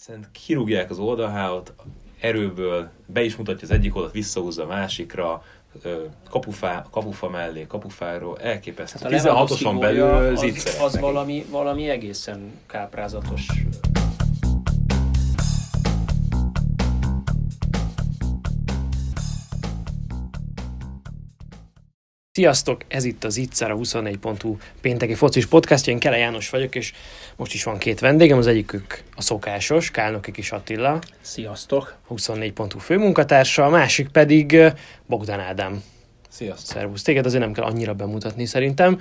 [0.00, 1.72] Szerint kirúgják az oldalhálót,
[2.20, 5.44] erőből be is mutatja az egyik oldalt, visszahúzza a másikra,
[6.30, 9.08] kapufá, kapufa mellé, kapufáról, elképesztő.
[9.08, 13.46] Hát 16-oson belül az, az valami, valami egészen káprázatos
[22.32, 22.80] Sziasztok!
[22.88, 25.92] Ez itt az Ittszer, a 24.hu pénteki focis podcastja.
[25.92, 26.92] Én Kele János vagyok, és
[27.36, 28.38] most is van két vendégem.
[28.38, 30.98] Az egyikük a szokásos, Kálnoki Kis Attila.
[31.20, 31.96] Sziasztok!
[32.10, 34.56] 24.hu főmunkatársa, a másik pedig
[35.06, 35.82] Bogdan Ádám.
[36.28, 36.76] Sziasztok!
[36.76, 37.02] Szervusz!
[37.02, 39.00] Téged azért nem kell annyira bemutatni szerintem.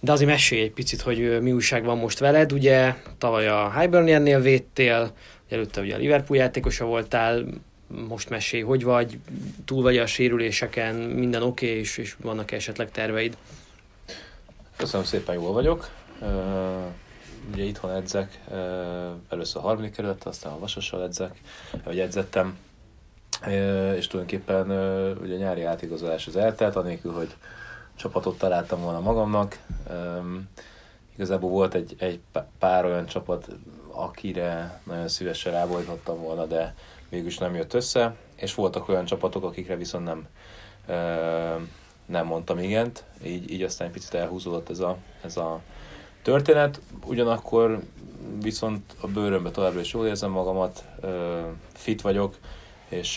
[0.00, 2.52] De azért mesélj egy picit, hogy mi újság van most veled.
[2.52, 5.12] Ugye tavaly a Hiberniannél védtél,
[5.48, 7.44] előtte ugye a Liverpool játékosa voltál,
[7.86, 9.18] most mesélj, hogy vagy,
[9.64, 13.36] túl vagy a sérüléseken, minden oké, okay, és, és vannak esetleg terveid?
[14.76, 15.90] Köszönöm szépen, jól vagyok.
[17.52, 18.40] Ugye itthon edzek,
[19.28, 21.40] először a harmadik kerület, aztán a Vasassal edzek,
[21.84, 22.58] vagy edzettem,
[23.96, 24.70] és tulajdonképpen
[25.22, 27.34] ugye nyári átigazolás az eltelt, anélkül, hogy
[27.94, 29.58] csapatot találtam volna magamnak.
[31.14, 32.20] Igazából volt egy, egy
[32.58, 33.48] pár olyan csapat,
[33.90, 36.74] akire nagyon szívesen rábolygattam volna, de
[37.14, 40.26] végülis nem jött össze, és voltak olyan csapatok, akikre viszont nem,
[42.06, 45.60] nem mondtam igent, így, így aztán picit elhúzódott ez a, ez a
[46.22, 47.80] történet, ugyanakkor
[48.42, 50.84] viszont a bőrömbe továbbra is jól érzem magamat,
[51.72, 52.36] fit vagyok,
[52.88, 53.14] és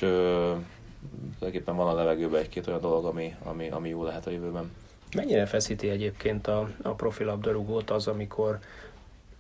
[1.40, 4.72] tulajdonképpen van a levegőben egy-két olyan dolog, ami, ami, ami jó lehet a jövőben.
[5.16, 8.60] Mennyire feszíti egyébként a, a profilabdarúgót az, amikor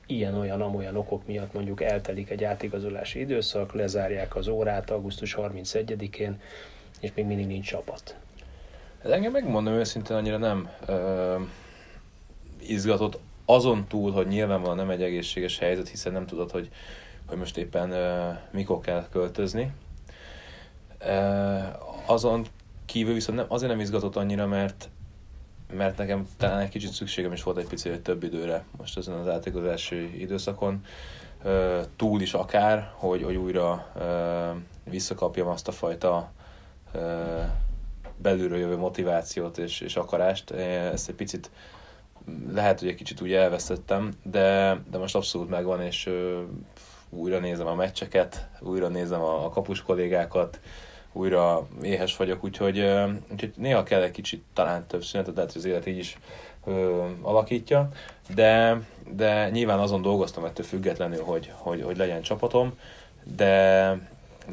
[0.07, 6.41] ilyen-olyan-amolyan okok miatt mondjuk eltelik egy átigazolási időszak, lezárják az órát augusztus 31-én,
[6.99, 8.15] és még mindig nincs csapat.
[9.03, 11.35] Ez engem megmondom őszintén annyira nem ö,
[12.59, 16.69] izgatott azon túl, hogy nyilvánvalóan nem egy egészséges helyzet, hiszen nem tudod, hogy,
[17.27, 19.71] hogy most éppen ö, mikor kell költözni.
[20.99, 21.57] Ö,
[22.05, 22.45] azon
[22.85, 24.89] kívül viszont nem, azért nem izgatott annyira, mert
[25.73, 29.27] mert nekem talán egy kicsit szükségem is volt egy picit több időre most ezen az
[29.27, 30.83] átigazási időszakon,
[31.95, 33.93] túl is akár, hogy, hogy újra
[34.83, 36.31] visszakapjam azt a fajta
[38.17, 40.51] belülről jövő motivációt és, és akarást.
[40.51, 41.51] Ezt egy picit
[42.51, 46.09] lehet, hogy egy kicsit úgy elvesztettem, de, de most abszolút megvan, és
[47.09, 50.59] újra nézem a meccseket, újra nézem a, a kapus kollégákat,
[51.17, 52.85] újra éhes vagyok, úgyhogy,
[53.31, 56.17] úgyhogy néha kell egy kicsit talán több szünetet, tehát az élet így is
[56.65, 57.89] ö, alakítja,
[58.35, 58.81] de,
[59.15, 62.73] de nyilván azon dolgoztam ettől függetlenül, hogy, hogy, hogy legyen csapatom,
[63.35, 63.97] de,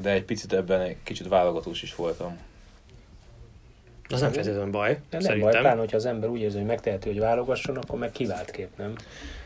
[0.01, 2.39] de egy picit ebben egy kicsit válogatós is voltam.
[4.09, 5.51] Az nem feltétlenül baj, nem szerintem.
[5.51, 8.69] baj, pláne, hogyha az ember úgy érzi, hogy megteheti, hogy válogasson, akkor meg kivált kép,
[8.77, 8.95] nem?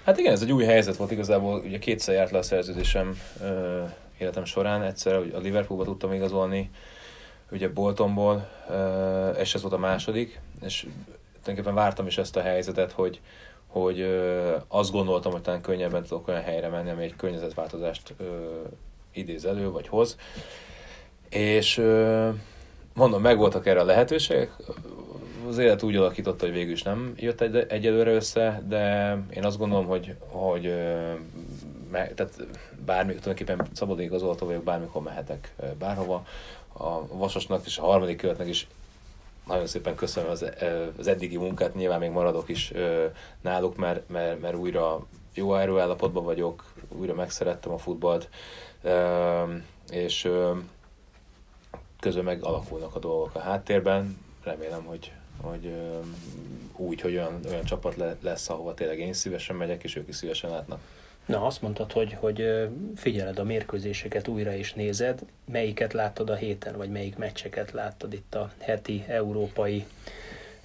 [0.05, 3.83] Hát igen, ez egy új helyzet volt igazából, ugye kétszer járt le a szerződésem ö,
[4.19, 6.71] életem során, egyszer a Liverpoolba tudtam igazolni,
[7.51, 8.49] ugye Boltonból,
[9.39, 10.87] és ez volt a második, és
[11.31, 13.21] tulajdonképpen vártam is ezt a helyzetet, hogy,
[13.67, 14.03] hogy
[14.69, 18.15] azt gondoltam, hogy talán könnyebben tudok olyan helyre menni, ami egy környezetváltozást
[19.13, 20.17] idéz elő, vagy hoz.
[21.29, 21.83] És
[22.95, 24.53] mondom, megvoltak erre a lehetőségek,
[25.49, 29.59] az élet úgy alakította, hogy végül is nem jött egy, egyelőre össze, de én azt
[29.59, 30.63] gondolom, hogy, hogy
[31.91, 32.47] me, tehát
[32.85, 36.25] bármi, tulajdonképpen szabad igazoltó vagyok, bármikor mehetek bárhova
[36.79, 38.67] a Vasasnak és a harmadik követnek is
[39.47, 40.45] nagyon szépen köszönöm az,
[40.99, 42.73] az eddigi munkát, nyilván még maradok is
[43.41, 48.29] náluk, mert, mert, mert újra jó erőállapotban vagyok, újra megszerettem a futballt,
[49.91, 50.31] és
[52.01, 54.19] közben meg alakulnak a dolgok a háttérben.
[54.43, 55.73] Remélem, hogy, hogy
[56.77, 60.51] úgy, hogy olyan, olyan csapat lesz, ahova tényleg én szívesen megyek, és ők is szívesen
[60.51, 60.81] látnak.
[61.29, 65.21] Na, azt mondtad, hogy, hogy figyeled a mérkőzéseket újra és nézed.
[65.45, 69.87] Melyiket láttad a héten, vagy melyik meccseket láttad itt a heti európai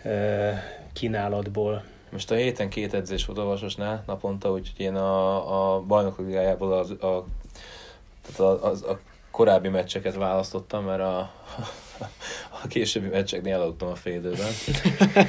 [0.03, 0.49] ö,
[0.93, 1.83] kínálatból?
[2.09, 6.73] Most a héten két edzés volt a Vasosnál naponta, úgyhogy én a, a bajnokok ligájából
[6.73, 7.25] az, a,
[8.21, 8.99] tehát a, a
[9.31, 11.31] korábbi meccseket választottam, mert a,
[12.63, 14.47] a későbbi meccseknél elaludtam a félidőben.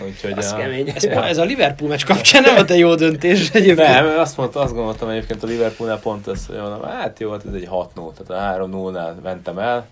[0.06, 0.56] Úgyhogy a...
[0.56, 0.92] kemény.
[0.94, 3.88] Ez, ez, a Liverpool meccs kapcsán nem volt egy jó döntés egyébként.
[3.88, 7.46] Nem, azt, mondta, azt gondoltam egyébként a Liverpoolnál pont ezt, hogy mondom, hát jó, hát
[7.46, 9.86] ez egy 6 0 tehát a 3-0-nál mentem el,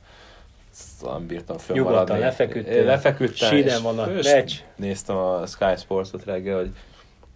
[1.02, 1.92] nem bírtam fönnmaradni.
[1.92, 2.84] Nyugodtan lefeküdtél.
[2.84, 4.52] Lefeküdtem, Síden van a meccs.
[4.76, 6.70] Néztem a Sky Sports-ot reggel, hogy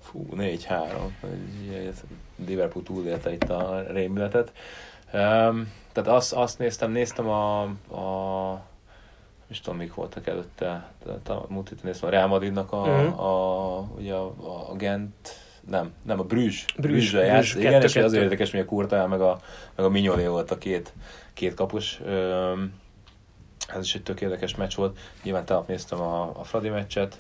[0.03, 0.57] fú, 4-3,
[2.47, 4.53] Liverpool túlélte itt a rémületet.
[5.13, 8.63] Um, tehát azt, azt néztem, néztem a, a
[9.49, 13.07] és tudom, mik voltak előtte, tehát a múlt héten néztem a Real Madridnak a, mm.
[13.07, 14.35] a, ugye a,
[14.71, 17.61] a Gent nem, nem, a Brüsszsel Brügge, játszott.
[17.61, 18.05] Igen, és kettő-kettő.
[18.05, 19.41] azért érdekes, hogy a Kurtál meg a,
[19.75, 20.93] meg a Mignolé volt a két,
[21.35, 22.01] két kapus.
[23.69, 24.99] Ez is egy tök érdekes meccs volt.
[25.23, 27.19] Nyilván tegnap néztem a, a Fradi meccset.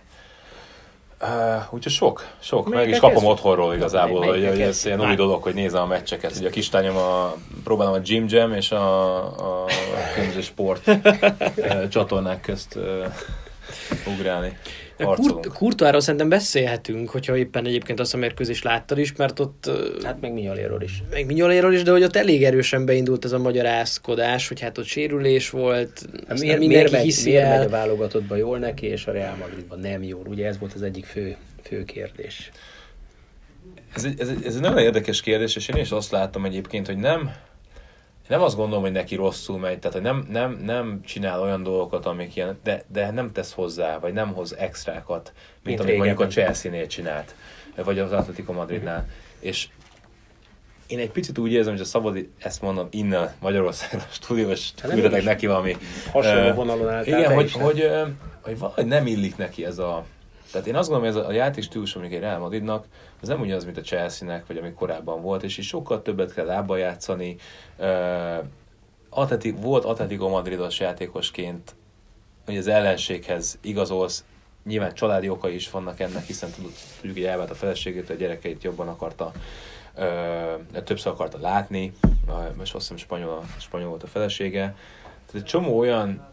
[1.21, 1.29] Uh,
[1.71, 2.69] úgyhogy sok, sok.
[2.69, 6.37] Meg is kapom otthonról igazából, hogy, ez ilyen új dolog, hogy nézem a meccseket.
[6.37, 7.35] Ugye a kistányom a,
[7.65, 9.17] próbálom a Gym Jam és a,
[9.63, 9.65] a
[10.15, 10.87] Könyvző Sport
[11.57, 14.59] ö, csatornák közt uh, ugrálni.
[14.97, 15.47] Kurt.
[15.47, 19.71] Kurtáról szerintem beszélhetünk, hogyha éppen egyébként azt a mérkőzést láttad is, mert ott
[20.03, 21.03] Hát meg Minyoléről is.
[21.11, 24.85] meg Mignoléről is, de hogy ott elég erősen beindult ez a magyarázkodás, hogy hát ott
[24.85, 29.07] sérülés volt, Hát miért, miért, mindenki megy, hiszi miért megy a válogatottba jól neki, és
[29.07, 30.25] a Real Madridban nem jól?
[30.27, 32.51] Ugye ez volt az egyik fő, fő kérdés.
[33.95, 36.87] Ez egy, ez, egy, ez egy nagyon érdekes kérdés, és én is azt látom egyébként,
[36.87, 37.31] hogy nem,
[38.29, 42.07] nem azt gondolom, hogy neki rosszul megy, tehát hogy nem, nem, nem csinál olyan dolgokat,
[42.07, 46.21] amik ilyen, de, de nem tesz hozzá, vagy nem hoz extrákat, mint, Mint amit mondjuk
[46.21, 46.27] a.
[46.27, 47.35] Chelsea-nél csinált,
[47.85, 49.09] vagy az Atletico Madridnál.
[49.41, 49.69] És
[50.87, 54.91] én egy picit úgy érzem, hogy a szabad ezt mondom innen Magyarországon a stúdiós, Hát
[54.91, 55.25] küldetek is.
[55.25, 55.77] neki valami
[56.13, 58.03] Hasonló vonalon álltál Igen, hogy, hogy, ö,
[58.41, 60.05] hogy valahogy nem illik neki ez a...
[60.53, 62.87] Tehát én azt gondolom, hogy ez a, játék stílus, amik egy Real Madridnak,
[63.21, 66.45] az nem ugyanaz, mint a Chelsea-nek, vagy ami korábban volt, és is sokkal többet kell
[66.45, 67.37] lábbal játszani.
[69.09, 71.75] Atleti, volt Atletico Madridos játékosként,
[72.45, 74.25] hogy az ellenséghez igazolsz,
[74.65, 78.89] nyilván családi okai is vannak ennek, hiszen tudjuk, hogy elvált a feleségét, a gyerekeit jobban
[78.89, 79.33] akarta,
[79.97, 81.93] uh, többször akarta látni,
[82.57, 84.61] most azt hiszem spanyol, spanyol volt a felesége.
[85.27, 86.27] Tehát egy csomó olyan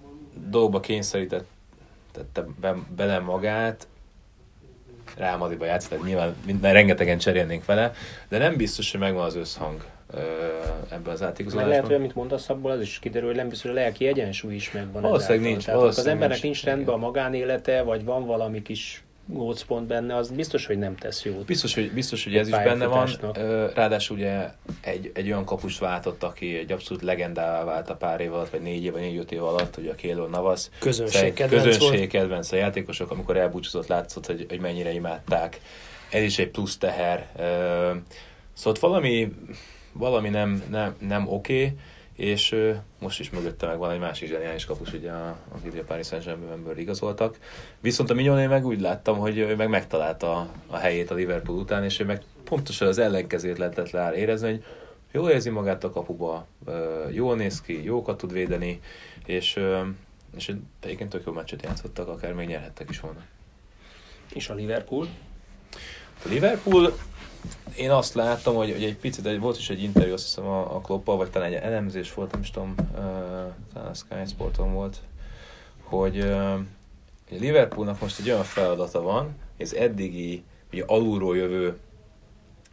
[0.50, 1.46] dolgba kényszerített
[2.60, 3.88] be, bele magát,
[5.18, 7.94] Real Madridba játszott, tehát nyilván minden, rengetegen cserélnénk vele,
[8.30, 9.86] de nem biztos, hogy megvan az összhang
[10.90, 11.94] ebben az Meg lehet, hogy átigazolásban.
[11.94, 15.02] amit mondasz, abból az is kiderül, hogy nem biztos, hogy a lelki egyensúly is megvan.
[15.02, 16.64] Valószínűleg nincs, Tehát, ha az valószínűleg embernek nincs.
[16.64, 21.46] rendben a magánélete, vagy van valami kis gócpont benne, az biztos, hogy nem tesz jót.
[21.46, 23.10] Biztos, hogy, biztos, hogy ez is benne van.
[23.74, 24.50] Ráadásul ugye
[24.82, 28.62] egy, egy olyan kapust váltott, aki egy abszolút legendává vált a pár év alatt, vagy
[28.62, 30.70] négy év, vagy négy-öt év alatt, ugye a Kélo Navas.
[30.80, 32.10] Közönség egy kedvenc közönség volt.
[32.10, 35.60] kedvenc a játékosok, amikor elbúcsúzott, látszott, hogy, hogy mennyire imádták.
[36.12, 37.30] Ez is egy plusz teher.
[38.54, 39.34] Szóval valami,
[39.94, 41.74] valami nem, nem, nem oké,
[42.16, 42.56] és
[43.00, 46.78] most is mögötte meg van egy másik zseniális kapus, ugye, a- akit a Paris Saint-Germainből
[46.78, 47.38] igazoltak.
[47.80, 51.84] Viszont a Mignoné meg úgy láttam, hogy ő meg megtalálta a, helyét a Liverpool után,
[51.84, 54.64] és ő meg pontosan az ellenkezőt lehetett le érezni, hogy
[55.12, 56.48] jól érzi magát a kapuba,
[57.12, 58.80] jól néz ki, jókat tud védeni,
[59.26, 59.60] és,
[60.36, 63.20] és egy- egyébként tök jó meccset játszottak, akár még nyerhettek is volna.
[64.34, 65.08] És a Liverpool?
[66.26, 66.94] A Liverpool,
[67.78, 70.76] én azt láttam, hogy, hogy egy picit, egy, volt is egy interjú, azt hiszem a,
[70.76, 72.98] a Kloppal, vagy talán egy elemzés volt, nem is tudom, uh,
[73.74, 74.98] talán a Sky Sporton volt,
[75.84, 76.60] hogy uh,
[77.30, 79.24] Liverpoolnak most egy olyan feladata van,
[79.58, 81.78] hogy az eddigi, ugye alulról jövő,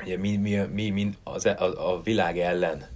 [0.03, 2.87] ugye mi, mi, mi, mi az, a, a világ ellen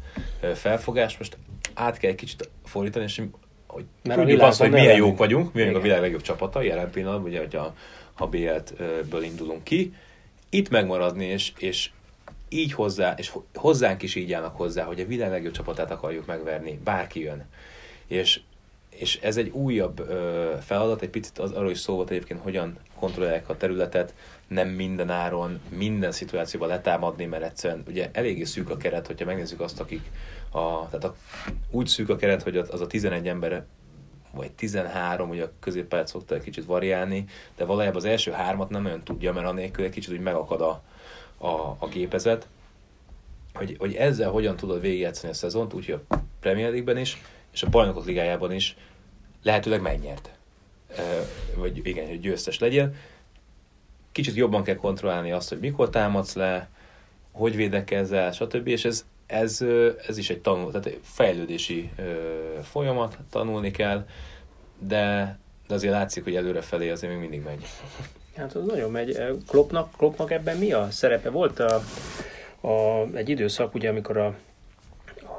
[0.55, 1.37] felfogás, most
[1.75, 3.23] át kell egy kicsit fordítani, és
[3.67, 5.53] hogy Mert tudjuk azt, hogy milyen jók vagyunk.
[5.53, 7.75] mi vagyunk a világ legjobb csapata jelen pillanatban, ugye, hogy a,
[8.15, 9.95] ha BL-ből indulunk ki,
[10.51, 11.91] itt megmaradni, és, és
[12.49, 16.27] így hozzá, és ho- hozzánk is így állnak hozzá, hogy a világ legjobb csapatát akarjuk
[16.27, 17.45] megverni, bárki jön.
[18.07, 18.41] És,
[18.91, 22.79] és ez egy újabb ö, feladat, egy picit az, arról is szó volt egyébként, hogyan
[22.99, 24.15] kontrollálják a területet,
[24.49, 29.61] nem minden áron, minden szituációban letámadni, mert egyszerűen ugye eléggé szűk a keret, hogyha megnézzük
[29.61, 30.11] azt, akik
[30.51, 31.17] a, tehát a,
[31.71, 33.65] úgy szűk a keret, hogy az a 11 ember
[34.35, 37.25] vagy 13, ugye a középpályát szokta egy kicsit variálni,
[37.57, 40.83] de valójában az első hármat nem olyan tudja, mert anélkül egy kicsit úgy megakad a,
[41.47, 42.49] a, a gépezet.
[43.55, 47.23] Hogy, hogy ezzel hogyan tudod végigjátszani a szezont, úgyhogy a Premier League-ben is,
[47.53, 48.77] és a Bajnokok Ligájában is
[49.43, 50.31] lehetőleg megnyert.
[51.55, 52.95] Vagy igen, hogy győztes legyél.
[54.13, 56.69] Kicsit jobban kell kontrollálni azt, hogy mikor támadsz le,
[57.33, 58.67] hogy védekezel, stb.
[58.67, 59.61] És ez, ez,
[60.07, 61.91] ez is egy tanul, tehát fejlődési
[62.63, 64.07] folyamat, tanulni kell,
[64.79, 67.67] de, de azért látszik, hogy előrefelé azért még mindig megy.
[68.37, 69.19] Hát az nagyon megy.
[69.47, 71.31] Kloppnak, Kloppnak ebben mi a szerepe?
[71.31, 71.83] Volt a,
[72.61, 74.35] a, egy időszak, ugye, amikor a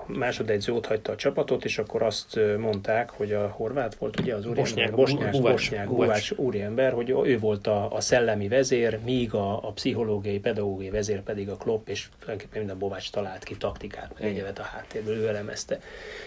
[0.08, 4.46] másodegyző ott hagyta a csapatot, és akkor azt mondták, hogy a horvát volt, ugye az
[4.46, 5.88] úriember, Bosnyák, bosnyák, Huvács, bosnyák.
[5.88, 11.22] Huvács úriember, hogy ő volt a, a szellemi vezér, míg a, a pszichológiai, pedagógiai vezér
[11.22, 15.16] pedig a Klopp, és tulajdonképpen minden Bovács talált ki taktikát, meg egy évet a háttérből,
[15.16, 15.80] ő elemezte.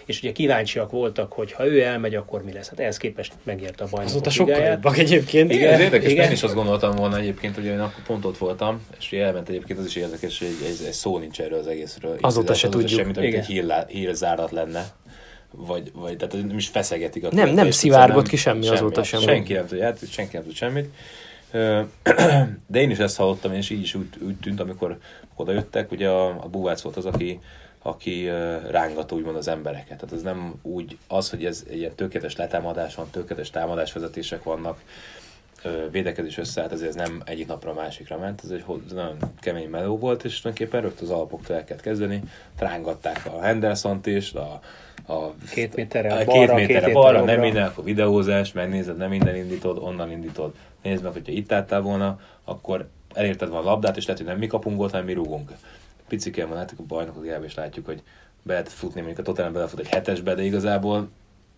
[0.05, 2.69] És ugye kíváncsiak voltak, hogy ha ő elmegy, akkor mi lesz.
[2.69, 5.53] Hát ehhez képest megérte a bajnokok Azóta sokkal jobbak egyébként.
[5.53, 6.25] Igen, ez érdekes, igen.
[6.25, 9.79] én is azt gondoltam volna egyébként, hogy én akkor pont ott voltam, és elment egyébként,
[9.79, 12.17] az is érdekes, hogy egy, egy, egy szó nincs erről az egészről.
[12.21, 12.99] Azóta se tudjuk.
[12.99, 13.41] Semmit, amit Igen.
[13.41, 14.87] egy hírlá, hírzárat lenne.
[15.51, 19.21] Vagy, vagy tehát nem is feszegetik a Nem- nem szivárgott ki semmi azóta sem.
[19.21, 20.95] Senki nem tud, hát, senki nem tud semmit.
[22.73, 24.99] De én is ezt hallottam, és így is úgy, úgy tűnt, amikor
[25.37, 27.41] oda jöttek, ugye a, a Búvác volt az, aki,
[27.83, 28.29] aki
[28.71, 29.99] rángatta úgymond az embereket.
[29.99, 34.81] Tehát ez nem úgy az, hogy ez egy ilyen tökéletes letámadás van, tökéletes támadásvezetések vannak,
[35.91, 39.99] védekezés összeállt, ezért ez nem egyik napra a másikra ment, ez egy nagyon kemény meló
[39.99, 42.23] volt, és tulajdonképpen rögtön az alapoktól el kellett kezdeni,
[42.57, 44.61] trángatták a Henderson-t is, a,
[45.07, 49.09] a két méterre a balra, két méterre két balra, nem minden, akkor videózás, megnézed, nem
[49.09, 50.55] minden indítod, onnan indítod.
[50.83, 54.39] Nézd meg, hogyha itt álltál volna, akkor elérted volna a labdát, és lehet, hogy nem
[54.39, 55.53] mi kapunk volt, hanem mi rúgunk.
[56.09, 58.03] Picikén van, látjuk a bajnokok és látjuk, hogy
[58.43, 61.09] be lehet futni, mondjuk a Tottenham belefut egy hetesbe, de igazából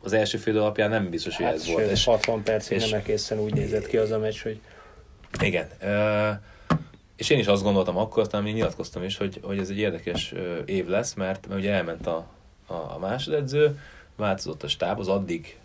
[0.03, 1.91] az első fél alapján nem biztos, hogy hát, ez volt.
[1.91, 2.91] És 60 percig és...
[2.91, 4.61] nem egészen úgy nézett ki az a meccs, hogy...
[5.41, 5.69] Igen.
[7.17, 10.35] És én is azt gondoltam akkor, aztán én nyilatkoztam is, hogy, hogy ez egy érdekes
[10.65, 12.27] év lesz, mert, mert ugye elment a,
[12.67, 13.81] a, a másodedző,
[14.17, 15.59] változott a stáb, az addig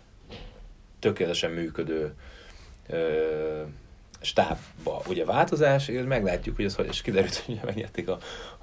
[0.98, 2.14] tökéletesen működő
[4.20, 8.18] stábba ugye változás, és meglátjuk, hogy ez hogy, és kiderült, hogy megnyerték a,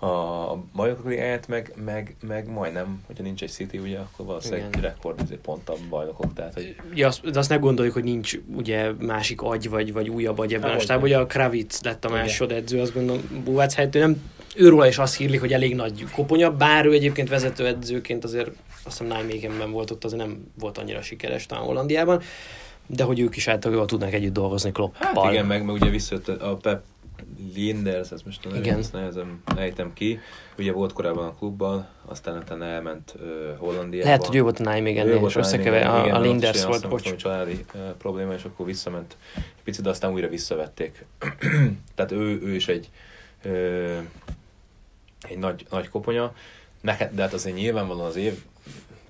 [0.05, 4.81] a bajnokok ligáját, meg, meg, meg, majdnem, hogyha nincs egy City, ugye, akkor valószínűleg Igen.
[4.81, 6.33] rekord pont a bajnokok.
[6.33, 6.75] Tehát, hogy...
[6.93, 10.53] ja, azt, de azt ne gondoljuk, hogy nincs ugye másik agy, vagy, vagy újabb agy
[10.53, 11.03] ebben a stábban.
[11.03, 15.39] Ugye a Kravitz lett a másodedző, azt gondolom, Buvác helyett, nem őróla is azt hírlik,
[15.39, 18.51] hogy elég nagy koponya, bár ő egyébként vezetőedzőként azért
[18.85, 22.21] azt hiszem Nijmegenben volt ott, azért nem volt annyira sikeres talán Hollandiában
[22.87, 25.23] de hogy ők is általában tudnak együtt dolgozni Kloppal.
[25.23, 26.81] Hát igen, meg, meg ugye visszajött a Pep
[27.55, 30.19] Linders, ezt most nagyon nehezen ejtem ki.
[30.57, 34.05] Ugye volt korábban a klubban, aztán utána elment uh, Hollandiába.
[34.05, 37.07] Lehet, hogy ő volt a Nijmegen, és összekever, a, a Linders volt, bocs.
[37.07, 41.05] Hogy családi uh, probléma, és akkor visszament egy picit, de aztán újra visszavették.
[41.95, 42.89] Tehát ő, ő is egy,
[43.45, 43.97] uh,
[45.29, 46.33] egy nagy, nagy koponya.
[46.81, 48.43] Neked, de hát azért nyilvánvalóan az év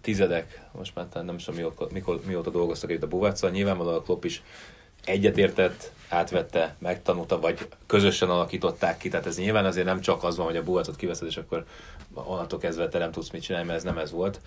[0.03, 4.23] tizedek, most már nem tudom mióta, mikor, mióta dolgoztak itt a Buváccal, nyilvánvalóan a Klopp
[4.23, 4.43] is
[5.05, 9.09] egyetértett, átvette, megtanulta, vagy közösen alakították ki.
[9.09, 11.65] Tehát ez nyilván azért nem csak az van, hogy a Buvácot kiveszed, és akkor
[12.13, 14.39] onnantól kezdve te nem tudsz mit csinálni, mert ez nem ez volt.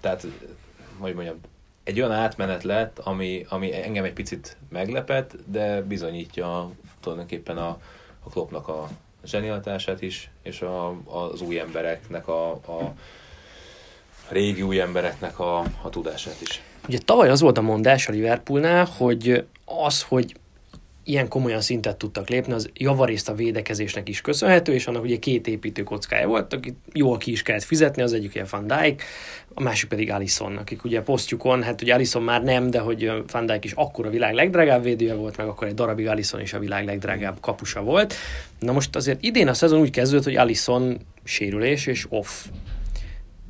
[0.00, 0.26] Tehát,
[0.98, 1.40] hogy mondjam,
[1.84, 7.68] egy olyan átmenet lett, ami, ami engem egy picit meglepett, de bizonyítja tulajdonképpen a,
[8.22, 8.88] a Kloppnak a
[9.24, 12.94] zsenialitását is, és a, az új embereknek a, a
[14.28, 16.62] régi új embereknek a, a tudását is.
[16.88, 20.34] Ugye tavaly az volt a mondás a Liverpoolnál, hogy az, hogy
[21.06, 25.46] ilyen komolyan szintet tudtak lépni, az javarészt a védekezésnek is köszönhető, és annak ugye két
[25.46, 29.02] építő kockája volt, akik jól ki is kellett fizetni, az egyik ugye Van Dijk,
[29.54, 33.46] a másik pedig Alisson, akik ugye posztjukon, hát ugye Alisson már nem, de hogy Van
[33.46, 36.58] Dijk is akkor a világ legdrágább védője volt, meg akkor egy darabig Alisson is a
[36.58, 38.14] világ legdrágább kapusa volt.
[38.58, 42.44] Na most azért idén a szezon úgy kezdődött, hogy Alisson sérülés és off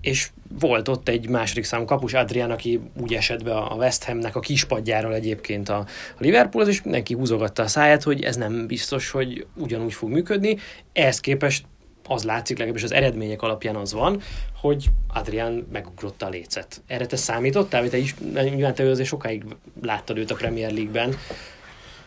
[0.06, 4.36] és volt ott egy második számú kapus, Adrián, aki úgy esett be a West Hamnek
[4.36, 5.86] a kispadjáról egyébként a, a
[6.18, 10.56] Liverpool, és mindenki húzogatta a száját, hogy ez nem biztos, hogy ugyanúgy fog működni.
[10.92, 11.64] Ehhez képest
[12.08, 14.20] az látszik, legalábbis az eredmények alapján az van,
[14.60, 16.82] hogy Adrián megugrotta a lécet.
[16.86, 19.44] Erre te számítottál, vagy te is, nyilván te azért sokáig
[19.82, 21.14] láttad őt a Premier League-ben.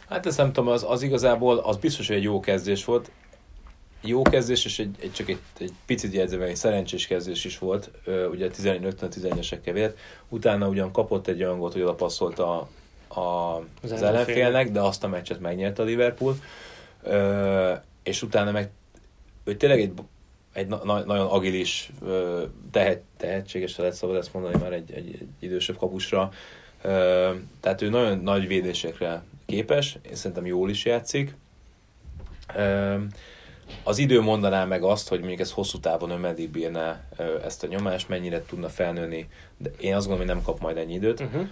[0.10, 3.12] Hát ezt nem tudom, az, az igazából, az biztos, hogy egy jó kezdés volt
[4.02, 7.92] jó kezdés, és egy, egy csak egy, egy picit jegyzem, egy szerencsés kezdés is volt,
[8.32, 9.98] ugye 15-11-esekkel vélt.
[10.30, 12.70] Utána ugyan kapott egy olyan gólt, hogy oda passzolt a,
[13.08, 16.36] a, az, az ellenfélnek, de azt a meccset megnyerte a Liverpool.
[17.04, 18.70] Ö, és utána meg
[19.44, 19.94] ő tényleg egy,
[20.54, 21.92] egy na, nagyon agilis,
[22.72, 26.32] tehet, tehetséges, lehet szabad ezt mondani már egy, egy, egy idősebb kapusra.
[26.82, 31.36] Ö, tehát ő nagyon nagy védésekre képes, én szerintem jól is játszik.
[32.56, 32.96] Ö,
[33.84, 37.04] az idő mondaná meg azt, hogy mondjuk ez hosszú távon ön meddig bírná
[37.44, 40.94] ezt a nyomást, mennyire tudna felnőni, de én azt gondolom, hogy nem kap majd ennyi
[40.94, 41.48] időt, uh-huh.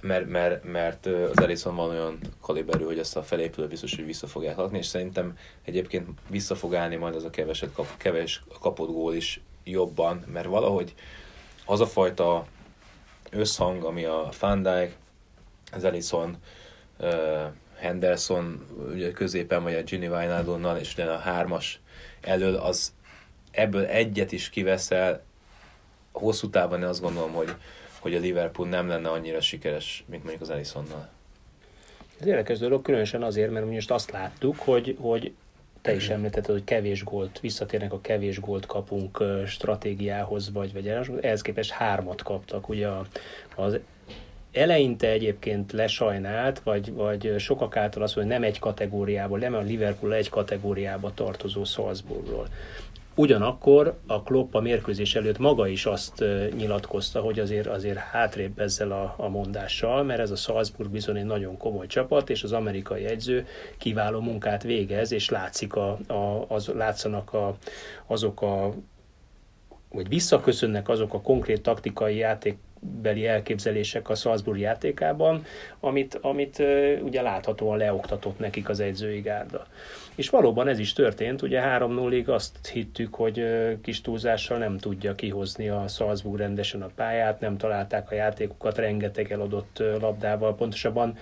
[0.00, 4.26] mert, mert, mert az Ellison van olyan kaliberű, hogy ezt a felépülő biztos, hogy vissza
[4.26, 8.90] fogják lakni, és szerintem egyébként vissza fog állni majd az a keveset kap, keves kapott
[8.90, 10.94] gól is jobban, mert valahogy
[11.64, 12.46] az a fajta
[13.30, 14.96] összhang, ami a Van Dijk,
[15.72, 16.36] az Ellison,
[17.84, 21.80] Henderson ugye középen vagy a Ginny Wijnaldonnal, és ugye a hármas
[22.20, 22.92] elől, az
[23.50, 25.22] ebből egyet is kiveszel,
[26.12, 27.54] hosszú távon én azt gondolom, hogy,
[28.00, 31.08] hogy a Liverpool nem lenne annyira sikeres, mint mondjuk az Elisonnal.
[32.20, 35.32] Ez érdekes dolog, különösen azért, mert most azt láttuk, hogy, hogy
[35.82, 40.88] te is említetted, hogy kevés gólt, visszatérnek a kevés gólt kapunk stratégiához, vagy, vagy
[41.20, 42.68] ehhez képest hármat kaptak.
[42.68, 42.88] Ugye
[43.54, 43.78] az
[44.54, 50.14] eleinte egyébként lesajnált, vagy, vagy sokak által az, hogy nem egy kategóriából, nem a Liverpool
[50.14, 52.48] egy kategóriába tartozó Salzburgról.
[53.16, 56.24] Ugyanakkor a Klopp a mérkőzés előtt maga is azt
[56.56, 61.24] nyilatkozta, hogy azért, azért hátrébb ezzel a, a mondással, mert ez a Salzburg bizony egy
[61.24, 63.46] nagyon komoly csapat, és az amerikai egyző
[63.78, 67.56] kiváló munkát végez, és látszik a, a, az, látszanak a,
[68.06, 68.74] azok a
[69.88, 72.58] vagy visszaköszönnek azok a konkrét taktikai játék
[73.02, 75.44] beli elképzelések a Salzburg játékában,
[75.80, 76.62] amit, amit
[77.02, 79.66] ugye láthatóan leoktatott nekik az edzői gárda.
[80.14, 83.44] És valóban ez is történt, ugye 3-0-ig azt hittük, hogy
[83.82, 89.32] kis túlzással nem tudja kihozni a Salzburg rendesen a pályát, nem találták a játékokat, rengeteg
[89.32, 91.18] eladott labdával, pontosabban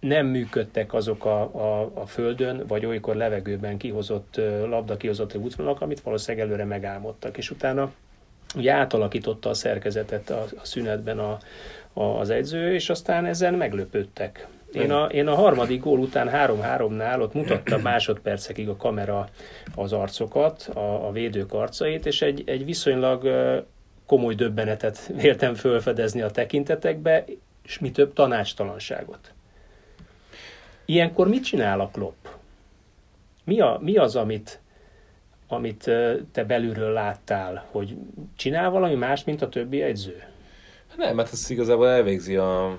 [0.00, 4.36] nem működtek azok a, a, a földön, vagy olykor levegőben kihozott
[4.68, 7.92] labda, kihozott útvonalak, amit valószínűleg előre megálmodtak, és utána
[8.56, 11.38] ugye átalakította a szerkezetet a, a szünetben a,
[11.92, 14.46] a, az edző, és aztán ezen meglöpődtek.
[14.72, 19.28] Én a, én a harmadik gól után 3-3-nál ott mutatta másodpercekig a kamera
[19.74, 23.28] az arcokat, a, a védők arcait, és egy, egy viszonylag
[24.06, 27.24] komoly döbbenetet véltem fölfedezni a tekintetekbe,
[27.64, 29.32] és mi több tanácstalanságot.
[30.84, 32.26] Ilyenkor mit csinál a Klopp?
[33.44, 34.60] Mi, a, mi az, amit,
[35.52, 35.90] amit
[36.32, 37.96] te belülről láttál, hogy
[38.36, 40.22] csinál valami más, mint a többi edző?
[40.96, 42.78] Nem, mert ez igazából elvégzi a,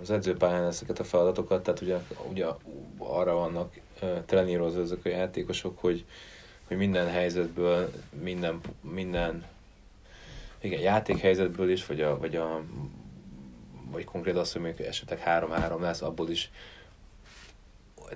[0.00, 1.96] az edzőpályán ezeket a feladatokat, tehát ugye,
[2.30, 2.46] ugye
[2.98, 3.80] arra vannak
[4.26, 6.04] trenírozva ezek a játékosok, hogy,
[6.68, 7.90] hogy minden helyzetből,
[8.22, 9.44] minden, minden
[10.60, 12.60] igen, játékhelyzetből is, vagy, a, vagy, a,
[13.90, 16.50] vagy konkrét az, hogy mondjuk esetleg 3-3 lesz, abból is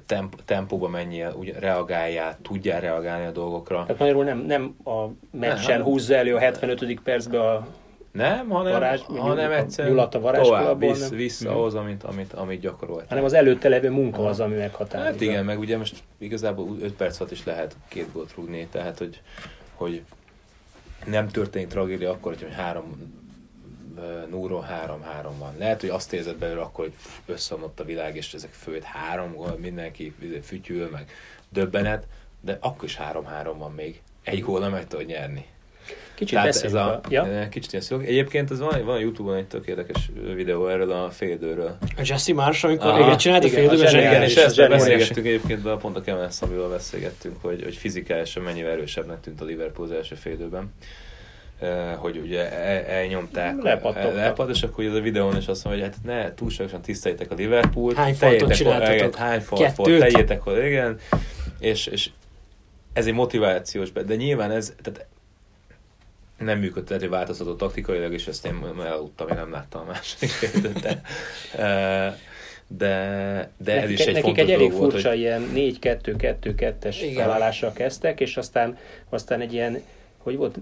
[0.06, 3.82] temp, tempóba menjél, úgy reagáljál, tudjál reagálni a dolgokra.
[3.82, 7.00] Tehát magyarul nem, nem a meccsen nem, húzza elő a 75.
[7.00, 7.66] percbe a
[8.12, 11.58] nem, hanem, varázs, hanem egyszer a tovább visz, vissza hmm.
[11.58, 13.08] ahhoz, amit, amit, amit gyakorolt.
[13.08, 15.12] Hanem az előtte levő munka az, ami meghatározza.
[15.12, 18.98] Hát igen, meg ugye most igazából 5 perc alatt is lehet két gólt rúgni, tehát
[18.98, 19.20] hogy,
[19.74, 20.02] hogy
[21.06, 23.20] nem történik tragédia akkor, hogy három
[24.30, 25.54] Núron 3-3 van.
[25.58, 26.94] Lehet, hogy azt érzed belőle akkor, hogy
[27.34, 31.10] összeomlott a világ, és ezek főt három gól, mindenki fütyül, meg
[31.48, 32.06] döbbenet,
[32.40, 34.00] de akkor is 3-3 van még.
[34.22, 35.46] Egy gól meg tudod nyerni.
[36.14, 37.48] Kicsit Tehát ez a, ja?
[37.48, 37.98] Kicsit ilyen szó.
[37.98, 41.76] Egyébként ez van, van a Youtube-on egy tök érdekes videó erről a félidőről.
[41.96, 43.94] A Jesse Marsh, amikor Aha, igen, csinált a félidőben.
[43.94, 48.70] Igen, és ezt beszélgettünk egyébként, a pont a Kevin Szamival beszélgettünk, hogy, hogy fizikálisan mennyivel
[48.70, 50.72] erősebbnek tűnt a Liverpool az első félidőben
[51.96, 52.52] hogy ugye
[52.86, 57.30] elnyomták lepad, és akkor ez a videón is azt mondja, hogy hát ne túlságosan tiszteljétek
[57.30, 57.96] a Liverpoolt.
[57.96, 59.14] Hány faltot csináltatok?
[59.14, 60.98] Hány falt volt, tegyétek hogy igen.
[61.58, 62.10] És, és
[62.92, 65.06] ez egy motivációs, de nyilván ez, tehát
[66.38, 70.30] nem működött, hogy változtatott taktikailag, és ezt én elaludtam, én nem láttam a második
[70.82, 71.02] de,
[72.76, 75.18] de, de ez nekik, is egy nekik egy elég furcsa volt, hogy...
[75.18, 79.82] ilyen 4-2-2-2-es felállással kezdtek, és aztán, aztán egy ilyen,
[80.18, 80.58] hogy volt,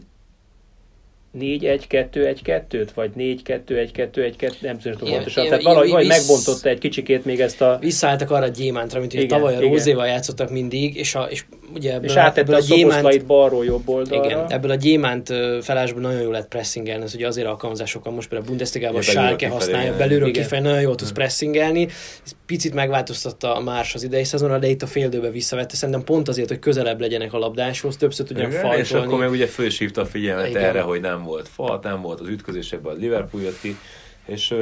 [1.39, 5.45] 4-1-2-1-2-t, vagy 4-2-1-2-1-2, nem tudom pontosan.
[5.45, 7.79] Tehát valahogy vagy megbontotta egy kicsikét még ezt a...
[7.81, 11.95] Visszaálltak arra a gyémántra, mint hogy tavaly a Rózéval játszottak mindig, és, a, és ugye
[11.95, 14.25] ebből, és átette a, a gyémánt, balról jobb oldalra.
[14.25, 15.29] Igen, ebből a gyémánt
[15.61, 19.49] felásból nagyon jól lehet pressingelni, ez ugye azért alkalmazásokkal most például a Bundesliga-ban a Schalke
[19.49, 21.89] használja, belülről kifelé nagyon jól tudsz pressingelni.
[22.25, 26.29] Ez picit megváltoztatta a más az idei szezonra, de itt a féldőbe visszavette, szerintem pont
[26.29, 28.81] azért, hogy közelebb legyenek a labdáshoz, többször tudjanak faltolni.
[28.81, 32.29] És akkor meg ugye fölsívta a figyelmet erre, hogy nem volt fal, nem volt az
[32.29, 33.77] ütközésekben, a Liverpool jött ki,
[34.25, 34.55] és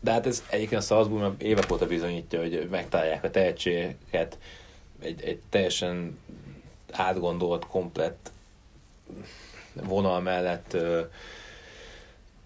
[0.00, 4.38] de hát ez egyébként a Salzburg évek óta bizonyítja, hogy megtalálják a tehetségeket,
[5.02, 6.18] egy, egy teljesen
[6.92, 8.30] átgondolt, komplett
[9.72, 11.00] vonal mellett ö,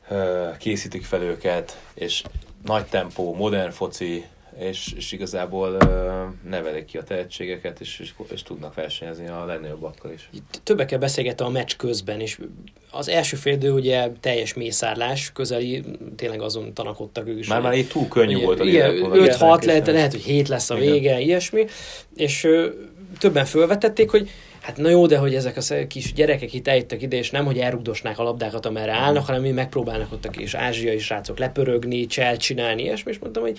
[0.09, 2.22] ö, készítik fel őket, és
[2.64, 4.26] nagy tempó, modern foci,
[4.59, 10.12] és, és igazából ö, nevelik ki a tehetségeket, és, és, és tudnak versenyezni a legnagyobbakkal
[10.12, 10.30] is.
[10.62, 12.40] Többekkel beszélgettem a meccs közben, és
[12.96, 15.82] az első fél ugye teljes mészárlás, közeli,
[16.16, 17.48] tényleg azon tanakodtak ők is.
[17.48, 20.74] Már, már így túl könnyű volt a igen, 5-6 lehet, lehet, hogy 7 lesz a
[20.74, 21.20] vége, igen.
[21.20, 21.64] ilyesmi,
[22.16, 22.68] és ö,
[23.18, 24.30] többen felvetették, hogy
[24.66, 27.59] hát na jó, de hogy ezek a kis gyerekek itt eljöttek ide, és nem, hogy
[27.59, 32.40] elrugdosnák a labdákat, amerre állnak, hanem mi megpróbálnak ott a kis ázsiai srácok lepörögni, cselt
[32.40, 33.59] csinálni, és és mondtam, hogy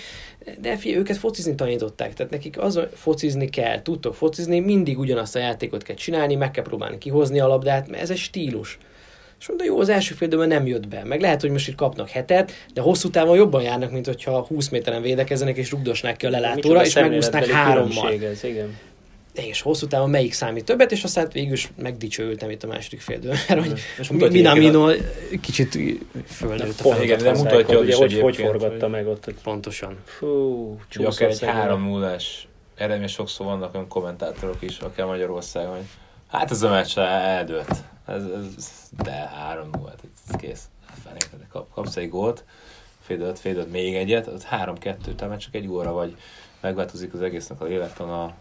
[0.62, 5.40] de fi, őket focizni tanították, tehát nekik az, focizni kell, tudtok focizni, mindig ugyanazt a
[5.40, 8.78] játékot kell csinálni, meg kell próbálni kihozni a labdát, mert ez egy stílus.
[9.40, 11.04] És mondta, jó, az első fél nem jött be.
[11.04, 14.70] Meg lehet, hogy most itt kapnak hetet, de hosszú távon jobban járnak, mint hogyha 20
[14.70, 18.14] méteren védekezzenek és rugdosnák ki a lelátóra, és megúsznak hárommal.
[18.24, 18.78] Ez, igen
[19.46, 23.36] és hosszú távon melyik számít többet, és aztán végül is megdicsőültem itt a második félidőn,
[23.48, 24.92] mert hogy és Minamino
[25.42, 25.78] kicsit
[26.26, 29.34] fölnőtt a Igen, de mutatja hogy, hogy, hogy forgatta meg ott.
[29.44, 29.98] Pontosan.
[30.06, 35.86] Fú, akár egy három múlás eredmény sokszor vannak olyan kommentátorok is, akár Magyarországon, hogy
[36.28, 37.84] Hát ez a meccs eldőlt.
[38.06, 40.70] Ez, ez, de 3 0 hát ez kész.
[41.04, 42.44] Fenékre, kap, kapsz egy gólt,
[43.00, 46.18] félidőt, félidőt még egyet, az 3-2, tehát csak egy óra vagy
[46.60, 48.34] megváltozik az egésznek a lélektana,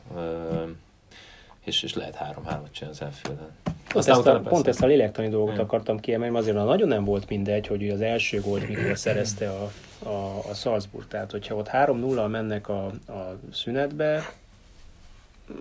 [1.64, 3.50] és, és lehet 3-3-at csinálni az Enfielden.
[3.88, 7.66] Pont, ezt a, pont ezt a lélektani dolgot akartam kiemelni, azért nagyon nem volt mindegy,
[7.66, 9.70] hogy az első gólt mikor szerezte a,
[10.08, 11.08] a, a Salzburg.
[11.08, 14.22] Tehát, hogyha ott 3-0 mennek a, a szünetbe,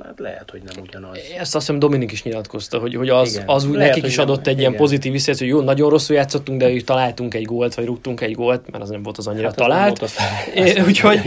[0.03, 1.17] hát lehet, hogy nem ugyanaz.
[1.17, 4.35] Ezt azt hiszem Dominik is nyilatkozta, hogy, hogy az, az úgy lehet, nekik is adott
[4.35, 4.59] nem, egy igen.
[4.59, 8.33] ilyen pozitív visszajelzés, hogy jó, nagyon rosszul játszottunk, de találtunk egy gólt, vagy rúgtunk egy
[8.33, 10.01] gólt, mert az nem volt az annyira hát talált.
[10.01, 10.15] Az
[10.55, 11.19] é, úgyhogy,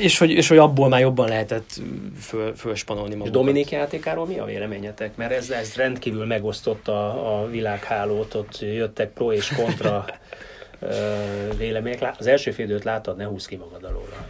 [0.00, 1.80] és, hogy, és hogy abból már jobban lehetett
[2.20, 3.34] föl, fölspanolni magukat.
[3.34, 5.16] És Dominik játékáról mi a véleményetek?
[5.16, 10.04] Mert ez, ez rendkívül megosztotta a, a világhálót, ott jöttek pro és kontra
[11.58, 12.14] vélemények.
[12.18, 14.26] Az első félidőt láttad, ne húz ki magad alóra.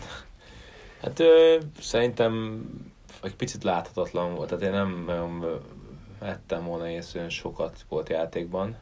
[1.03, 2.62] Hát ö, szerintem
[3.22, 5.61] egy picit láthatatlan volt, tehát én nem nagyon
[6.20, 8.76] vettem volna észre, hogy sokat volt játékban.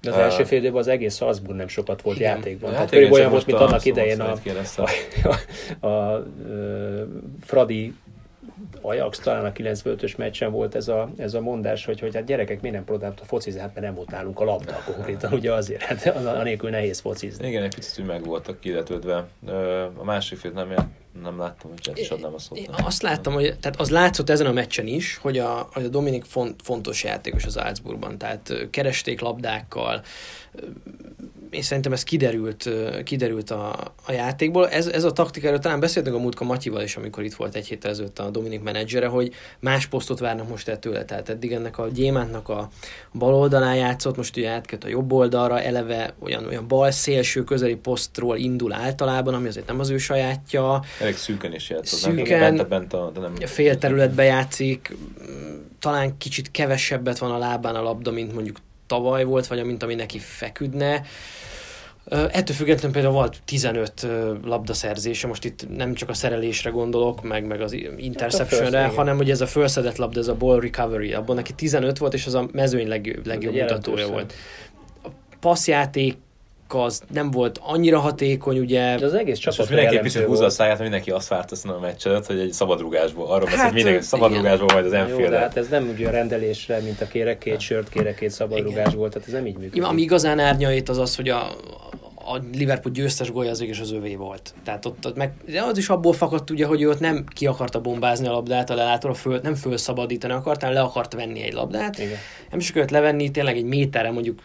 [0.00, 2.36] De az uh, első fél időben az egész Salzburg nem sokat volt igen.
[2.36, 2.74] játékban.
[2.74, 4.32] Hát Tehát olyan volt, mint annak idején a,
[4.76, 4.88] a,
[5.80, 6.26] a, a, a
[7.40, 7.94] Fradi
[8.86, 12.60] Ajax talán a 95-ös meccsen volt ez a, ez a mondás, hogy, hogy hát gyerekek,
[12.60, 15.82] miért nem próbáltam a focizni, hát mert nem volt nálunk a labda konkrétan, ugye azért,
[15.82, 17.48] hát anélkül nehéz focizni.
[17.48, 19.26] Igen, egy picit meg voltak kiletődve.
[19.96, 20.74] A másik fél nem,
[21.22, 22.58] nem láttam, hogy is adnám a szót.
[22.58, 25.88] Én azt láttam, hogy tehát az látszott ezen a meccsen is, hogy a, hogy a
[25.88, 30.02] Dominik font, fontos játékos az Salzburgban, tehát keresték labdákkal,
[31.50, 32.70] és szerintem ez kiderült,
[33.04, 34.68] kiderült a, a játékból.
[34.68, 37.90] Ez, ez a taktikáról talán beszéltünk a múltkor Matyival is, amikor itt volt egy héttel
[37.90, 41.04] ezelőtt a Dominik menedzsere, hogy más posztot várnak most ettől.
[41.04, 42.68] Tehát eddig ennek a gyémántnak a
[43.12, 47.74] bal oldalán játszott, most ugye átköt a jobb oldalra, eleve olyan, olyan bal szélső közeli
[47.74, 50.82] posztról indul általában, ami azért nem az ő sajátja.
[51.00, 52.56] Elég szűken is játszott, szűken, nem?
[52.56, 53.34] Bent, bent a, de nem...
[53.34, 54.96] Fél területbe játszik,
[55.78, 59.94] talán kicsit kevesebbet van a lábán a labda, mint mondjuk tavaly volt, vagy amint ami
[59.94, 61.02] neki feküdne.
[62.10, 64.06] Ettől függetlenül például volt 15
[64.44, 69.30] labdaszerzése, most itt nem csak a szerelésre gondolok, meg, meg az interceptionre, hát hanem hogy
[69.30, 72.48] ez a felszedett labda, ez a ball recovery, abban neki 15 volt, és az a
[72.52, 74.32] mezőny legjobb, legjobb mutatója volt.
[75.02, 75.08] A
[75.40, 76.16] passzjáték
[76.68, 78.96] az nem volt annyira hatékony, ugye.
[78.96, 82.26] De az egész csapat és mindenki picit húzza a száját, mindenki azt várt a meccset,
[82.26, 85.88] hogy egy szabadrugásból, arról hát, hogy mindenki szabadrugásból majd az enfield Jó, hát ez nem
[85.88, 89.56] ugye a rendelésre, mint a kérek két sört, kérek két szabadrugásból, tehát ez nem így
[89.56, 89.84] működik.
[89.84, 91.56] Ami igazán árnyait az az, hogy a,
[92.24, 94.54] a Liverpool győztes gólya az és az övé volt.
[94.64, 97.46] Tehát ott, ott meg, de az is abból fakadt ugye, hogy ő ott nem ki
[97.46, 101.98] akarta bombázni a labdát a lelátóra, föl, nem fölszabadítani akartál, le akart venni egy labdát.
[101.98, 102.18] Igen.
[102.50, 104.42] Nem is akart levenni, tényleg egy méterre mondjuk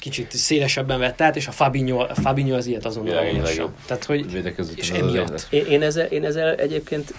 [0.00, 4.42] kicsit szélesebben vett át, és a Fabinho, a Fabinho az ilyet azonnal a Tehát, hogy
[4.76, 5.46] és emiatt.
[5.50, 7.14] Én, én, ezzel, én ezzel egyébként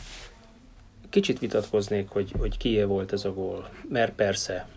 [1.09, 3.69] kicsit vitatkoznék, hogy, hogy kié volt ez a gól.
[3.89, 4.67] Mert persze,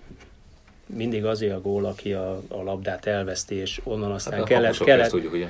[0.87, 4.79] mindig azért a gól, aki a, a labdát elveszti, és onnan aztán hát kellett...
[4.79, 5.49] kellett tudjuk, ugye?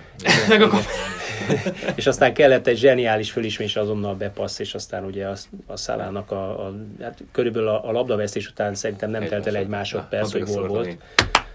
[1.95, 5.37] és aztán kellett egy zseniális fölismés azonnal bepassz, és aztán ugye a,
[5.67, 9.69] a szalának a, a hát körülbelül a, a labdavesztés után szerintem nem telt el egy
[9.69, 10.97] másodperc, hogy gól volt.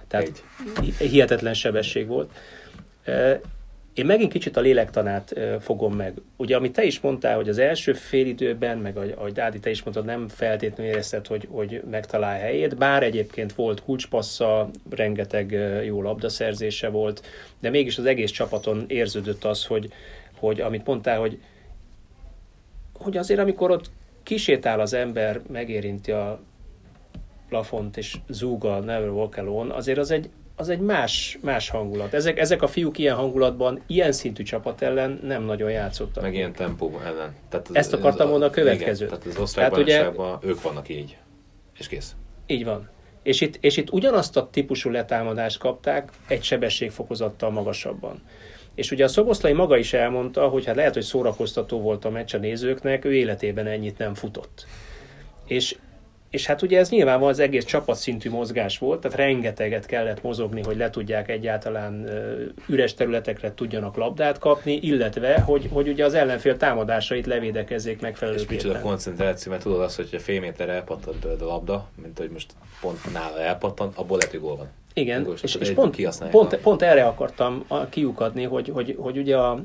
[0.09, 0.43] Tehát
[0.97, 2.31] hihetetlen sebesség volt.
[3.93, 6.13] Én megint kicsit a lélektanát fogom meg.
[6.37, 10.05] Ugye, amit te is mondtál, hogy az első félidőben, meg ahogy Dádi, te is mondtad,
[10.05, 15.51] nem feltétlenül érezted, hogy, hogy megtalál helyét, bár egyébként volt kulcspassza, rengeteg
[15.85, 17.25] jó labdaszerzése volt,
[17.59, 19.91] de mégis az egész csapaton érződött az, hogy,
[20.39, 21.39] hogy amit mondtál, hogy,
[22.93, 23.91] hogy azért amikor ott
[24.23, 26.39] kisétál az ember, megérinti a
[27.49, 32.13] plafont és zúg a Never Walk Alone, azért az egy, az egy más, más hangulat.
[32.13, 36.23] Ezek, ezek a fiúk ilyen hangulatban, ilyen szintű csapat ellen nem nagyon játszottak.
[36.23, 37.35] Meg ilyen tempó ellen.
[37.49, 39.07] Tehát az, Ezt akartam volna a következőt.
[39.07, 41.17] Igen, tehát az osztálybajnokságban ugye, ők vannak így.
[41.77, 42.15] És kész.
[42.47, 42.89] Így van.
[43.23, 48.21] És itt, és itt ugyanazt a típusú letámadást kapták egy sebességfokozattal magasabban.
[48.75, 52.35] És ugye a Szoboszlai maga is elmondta, hogy hát lehet, hogy szórakoztató volt a meccs
[52.35, 54.65] a nézőknek, ő életében ennyit nem futott.
[55.47, 55.75] És
[56.29, 60.77] és hát ugye ez nyilván az egész csapatszintű mozgás volt, tehát rengeteget kellett mozogni, hogy
[60.77, 62.09] le tudják egyáltalán
[62.67, 68.55] üres területekre tudjanak labdát kapni, illetve, hogy, hogy ugye az ellenfél támadásait levédekezzék megfelelőképpen.
[68.55, 72.29] És micsoda koncentráció, mert tudod azt, hogy a fél méter elpattant a labda, mint hogy
[72.29, 74.67] most pont nála elpattant, abból lehet, hogy gól van.
[74.93, 75.95] Igen, és, és pont,
[76.29, 79.61] pont, pont, erre akartam kiukadni, hogy, hogy, hogy ugye a,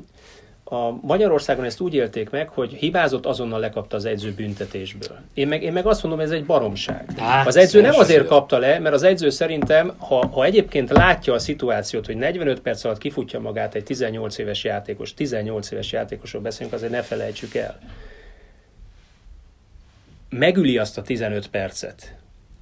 [0.64, 5.18] a Magyarországon ezt úgy élték meg, hogy hibázott, azonnal lekapta az edző büntetésből.
[5.34, 7.08] Én meg, én meg azt mondom, ez egy baromság.
[7.18, 11.32] Á, az edző nem azért kapta le, mert az edző szerintem, ha, ha egyébként látja
[11.32, 16.42] a szituációt, hogy 45 perc alatt kifutja magát egy 18 éves játékos, 18 éves játékosról
[16.42, 17.78] beszélünk, azért ne felejtsük el.
[20.28, 22.16] megüli azt a 15 percet,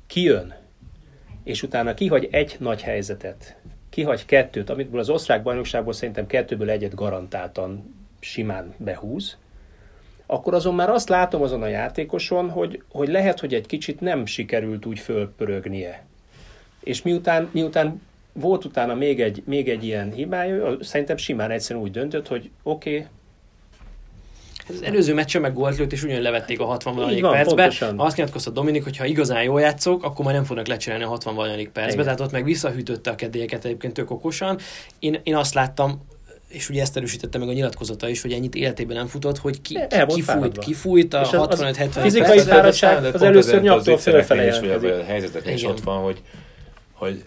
[0.06, 0.54] kijön,
[1.44, 3.56] és utána kihagy egy nagy helyzetet,
[3.92, 9.36] kihagy kettőt, amitből az osztrák bajnokságból szerintem kettőből egyet garantáltan simán behúz,
[10.26, 14.26] akkor azon már azt látom azon a játékoson, hogy, hogy lehet, hogy egy kicsit nem
[14.26, 16.04] sikerült úgy fölpörögnie.
[16.80, 18.02] És miután, miután
[18.32, 22.96] volt utána még egy, még egy ilyen hibája, szerintem simán egyszerűen úgy döntött, hogy oké,
[22.96, 23.08] okay,
[24.74, 27.54] az előző meccsen meg gólt lőtt, és ugyan levették a 60 valadik percbe.
[27.54, 27.98] Pontosan.
[27.98, 31.34] Azt nyilatkozta Dominik, hogy ha igazán jól játszok, akkor már nem fognak lecserélni a 60
[31.34, 31.92] valadik percbe.
[31.92, 32.04] Igen.
[32.04, 34.58] Tehát ott meg visszahűtötte a kedélyeket egyébként tök okosan.
[34.98, 36.00] Én, én azt láttam,
[36.48, 39.78] és ugye ezt erősítette meg a nyilatkozata is, hogy ennyit életében nem futott, hogy ki,
[39.88, 44.54] ki, kifújt, kifújt a 65-70 Fizikai fáradtság az először nyaktól fölfele
[44.98, 46.22] A helyzeteknél is ott van, hogy,
[46.92, 47.24] hogy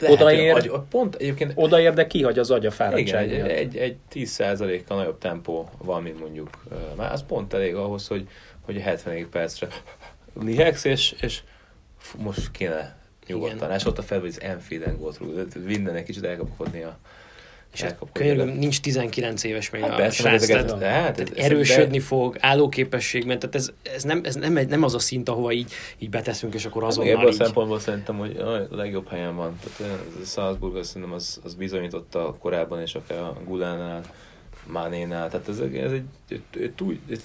[0.00, 3.30] odaér, hogy pont egyébként, odaér, de kihagy az agy a fáradtság.
[3.30, 6.50] Igen, egy, egy, egy 10%-kal nagyobb tempó van, mint mondjuk
[6.96, 8.28] már az pont elég ahhoz, hogy,
[8.60, 9.68] hogy 70 percre
[10.40, 11.40] lihegsz, és, és
[12.18, 13.72] most kéne nyugodtan.
[13.72, 16.98] És ott a fel, hogy az Enfield-en volt rúg, mindenek kicsit elkapkodni a,
[17.76, 21.38] és hát könyörgöm, nincs 19 éves még hát a persze, srác, ezeket, tehát, hát, tehát
[21.38, 22.04] ez, erősödni de...
[22.04, 26.10] fog, állóképességben, tehát ez, ez, nem, ez nem, nem az a szint, ahova így, így
[26.10, 27.40] beteszünk, és akkor hát azonnal Ebből így...
[27.40, 29.58] a szempontból szerintem, hogy a legjobb helyen van.
[29.78, 34.02] Tehát a Salzburg azt szerintem az, az bizonyította korábban, és akár a Gulánál,
[34.66, 37.22] Mánénál, tehát ez, ez egy, egy, egy, egy, egy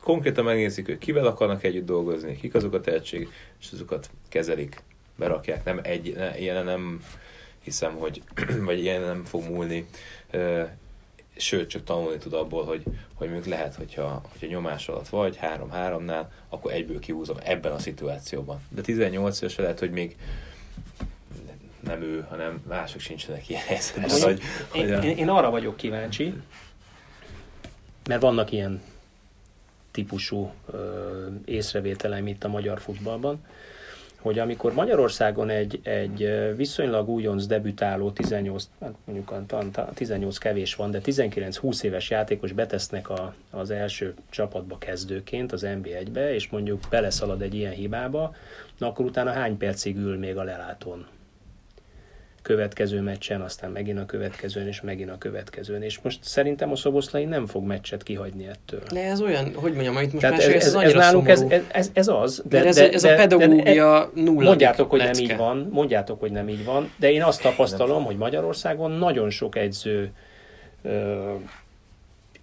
[0.00, 3.28] konkrétan megnézik, hogy kivel akarnak együtt dolgozni, kik azok a tehetség,
[3.60, 4.82] és azokat kezelik,
[5.16, 5.64] berakják.
[5.64, 7.04] Nem egy, ne, ilyen nem
[7.64, 8.22] hiszem, hogy
[8.68, 9.86] vagy ilyen nem fog múlni,
[11.36, 12.82] sőt, csak tanulni tud abból, hogy,
[13.14, 18.60] hogy mondjuk lehet, hogyha, hogyha nyomás alatt vagy, 3-3-nál, akkor egyből kihúzom ebben a szituációban.
[18.68, 20.16] De 18 éves lehet, hogy még
[21.80, 24.20] nem ő, hanem mások sincsenek ilyen helyzetben.
[24.20, 25.02] Hogy, hogy a...
[25.02, 26.34] én, én arra vagyok kíváncsi,
[28.08, 28.82] mert vannak ilyen
[29.90, 33.44] típusú ö, észrevételeim itt a magyar futballban,
[34.24, 40.90] hogy amikor Magyarországon egy, egy viszonylag újonc debütáló 18, hát mondjuk a 18 kevés van,
[40.90, 47.42] de 19-20 éves játékos betesznek a, az első csapatba kezdőként az NB1-be, és mondjuk beleszalad
[47.42, 48.34] egy ilyen hibába,
[48.78, 51.06] na akkor utána hány percig ül még a lelátón?
[52.44, 55.82] Következő meccsen, aztán megint a következőn, és megint a következőn.
[55.82, 58.80] És most szerintem a Szoboszlai nem fog meccset kihagyni ettől.
[58.92, 61.90] De ez olyan, hogy mondjam, itt most Tehát ez, ez, ez, ez, nálunk ez, ez,
[61.92, 62.42] ez, az.
[62.48, 64.48] De, de, ez, de, ez a pedagógia de, nulla.
[64.48, 65.12] Mondjátok, hogy lecke.
[65.12, 69.30] nem így van, mondjátok, hogy nem így van, de én azt tapasztalom, hogy Magyarországon nagyon
[69.30, 70.12] sok edző
[70.82, 71.32] ö,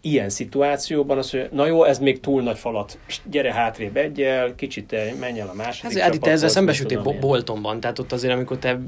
[0.01, 4.95] ilyen szituációban az, hogy na jó, ez még túl nagy falat, gyere hátrébb egyel, kicsit
[5.19, 6.19] menj el a második hát, csapathoz.
[6.19, 8.79] Te ezzel szembesültél Boltonban, tehát ott azért, amikor te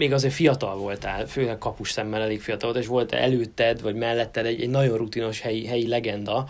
[0.00, 4.46] még azért fiatal voltál, főleg kapus szemmel elég fiatal volt, és volt előtted, vagy melletted
[4.46, 6.46] egy, egy nagyon rutinos helyi, helyi legenda,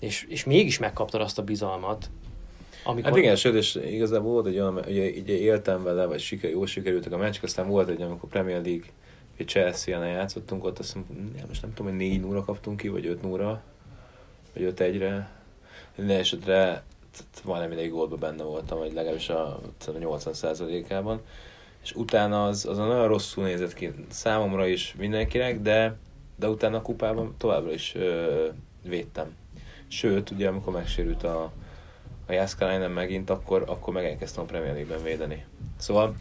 [0.00, 2.10] és, és mégis megkaptad azt a bizalmat.
[2.84, 3.10] Amikor...
[3.10, 6.66] Hát igen, sőt, és igazából volt egy olyan, ugye, ugye éltem vele, vagy siker, jól
[6.66, 8.86] sikerültek a meccsek, aztán volt egy, amikor Premier League
[9.36, 13.06] egy Chelsea-en játszottunk, ott azt mondom, most nem tudom, hogy 4 0 kaptunk ki, vagy
[13.06, 13.62] 5 0
[14.54, 15.30] vagy 5 1-re.
[15.96, 16.82] Minden esetre
[17.44, 21.20] majdnem mindegy gólban benne voltam, vagy legalábbis a 80%-ában
[21.86, 25.96] és utána az, az nagyon rosszul nézett ki számomra is mindenkinek, de,
[26.36, 28.46] de utána a kupában továbbra is ö,
[28.82, 29.36] védtem.
[29.88, 31.52] Sőt, ugye amikor megsérült a,
[32.26, 35.44] a Jászkálájnen megint, akkor, akkor meg elkezdtem a Premier League-ben védeni.
[35.76, 36.14] Szóval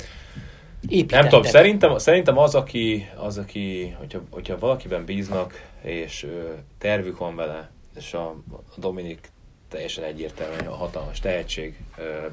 [0.87, 1.19] Építetted.
[1.19, 7.17] nem tudom, szerintem, szerintem az, aki, az, aki hogyha, hogyha valakiben bíznak, és ö, tervük
[7.17, 9.31] van vele, és a, a Dominik
[9.75, 11.77] teljesen egyértelműen a hatalmas tehetség,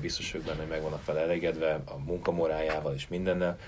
[0.01, 3.59] biztos ők benne, hogy meg vannak vele elégedve, a munkamorájával és mindennel.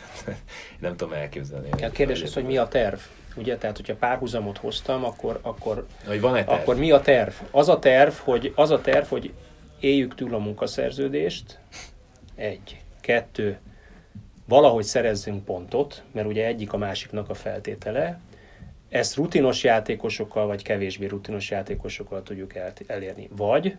[0.80, 1.82] nem tudom elképzelni.
[1.82, 2.98] A kérdés az, hogy mi a terv?
[3.36, 6.48] Ugye, tehát, hogyha párhuzamot hoztam, akkor, akkor, hogy van terv?
[6.48, 7.32] akkor mi a terv?
[7.50, 9.32] Az a terv, hogy, az a terv, hogy
[9.80, 11.58] éljük túl a munkaszerződést,
[12.34, 12.80] egy.
[13.00, 13.58] Kettő,
[14.48, 18.20] valahogy szerezzünk pontot, mert ugye egyik a másiknak a feltétele,
[18.94, 22.52] ezt rutinos játékosokkal, vagy kevésbé rutinos játékosokkal tudjuk
[22.86, 23.28] elérni.
[23.36, 23.76] Vagy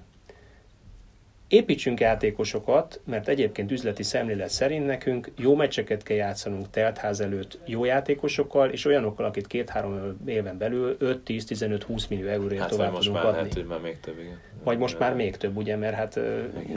[1.47, 7.85] építsünk játékosokat, mert egyébként üzleti szemlélet szerint nekünk jó meccseket kell játszanunk teltház előtt jó
[7.85, 13.33] játékosokkal, és olyanokkal, akit két-három éven belül 5-10-15-20 millió euróért hát, tovább most tudunk már
[13.33, 13.39] adni.
[13.39, 14.39] Lehet, hogy már még több, igen.
[14.63, 16.19] Vagy most már még több, ugye, mert hát,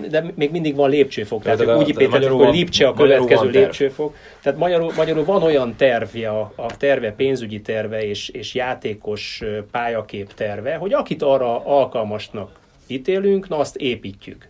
[0.08, 4.14] de még mindig van lépcsőfok, tehát, tehát úgy építettük, hogy Lipcse a következő lépcsőfok.
[4.42, 10.34] Tehát magyarul, magyarul van olyan tervje, a, a terve, pénzügyi terve és, és játékos pályakép
[10.34, 12.50] terve, hogy akit arra alkalmasnak
[12.86, 14.48] ítélünk, na azt építjük.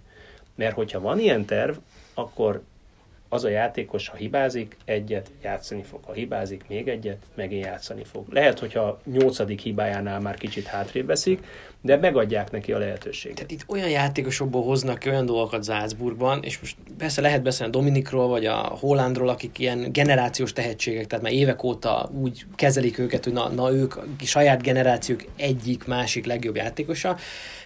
[0.58, 1.76] Mert hogyha van ilyen terv,
[2.14, 2.62] akkor
[3.28, 6.00] az a játékos, ha hibázik, egyet játszani fog.
[6.04, 8.24] Ha hibázik, még egyet, megint játszani fog.
[8.32, 11.44] Lehet, hogyha nyolcadik hibájánál már kicsit hátrébb veszik,
[11.80, 13.36] de megadják neki a lehetőséget.
[13.36, 17.78] Tehát itt olyan játékosokból hoznak ki olyan dolgokat Salzburgban, és most persze lehet beszélni a
[17.78, 23.24] Dominikról, vagy a Hollandról, akik ilyen generációs tehetségek, tehát már évek óta úgy kezelik őket,
[23.24, 23.94] hogy na, na ők
[24.24, 27.16] saját generációk egyik, másik legjobb játékosa,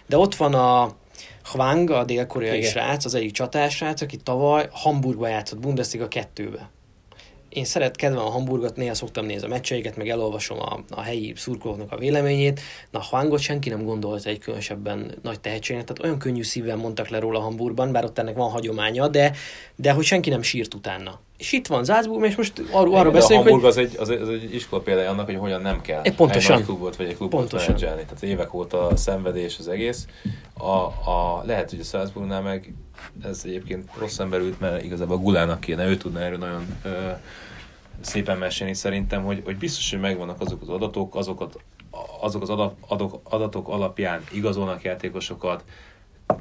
[0.05, 0.95] de ott van a
[1.43, 2.69] Hwang, a dél-koreai Igen.
[2.69, 6.69] srác, az egyik csatásrác, aki tavaly Hamburgban játszott Bundesliga 2-be.
[7.53, 11.33] Én szeret, kedvem a Hamburgot, néha szoktam nézni a meccseiket, meg elolvasom a, a helyi
[11.35, 12.59] szurkolóknak a véleményét.
[12.91, 17.19] Na, Hwangot senki nem gondolta egy különösebben nagy tehetségnek, tehát olyan könnyű szívvel mondtak le
[17.19, 19.31] róla Hamburgban, bár ott ennek van hagyománya, de,
[19.75, 21.19] de hogy senki nem sírt utána.
[21.43, 24.29] És itt van Salzburg, és most arról, arról beszélünk, hogy az egy, az, egy, az
[24.29, 26.57] egy iskola példája annak, hogy hogyan nem kell É, pontosan.
[26.57, 27.65] egy klubot vagy egy klubot Pontosan.
[27.65, 28.01] menedzselni.
[28.01, 30.07] Tehát évek óta szenvedés az egész.
[30.53, 30.67] A,
[31.11, 32.73] a, lehet, hogy a Salzburgnál meg
[33.23, 36.89] ez egyébként rossz ember ült, mert igazából a Gulának kéne, ő tudna erről nagyon ö,
[38.01, 41.59] szépen mesélni szerintem, hogy, hogy biztos, hogy megvannak azok az adatok, azokat,
[42.21, 45.63] azok az adat, adok, adatok alapján igazolnak játékosokat,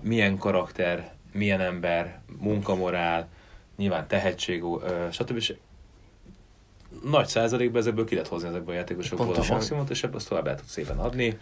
[0.02, 3.28] milyen karakter, milyen ember, munkamorál,
[3.82, 4.62] nyilván tehetség,
[5.10, 5.36] stb.
[5.36, 5.54] És
[7.04, 9.50] nagy százalékban ezekből ki lehet hozni ezekből a játékosokból Pontosan.
[9.50, 11.38] a maximumot, és ebből azt tovább el tud szépen adni,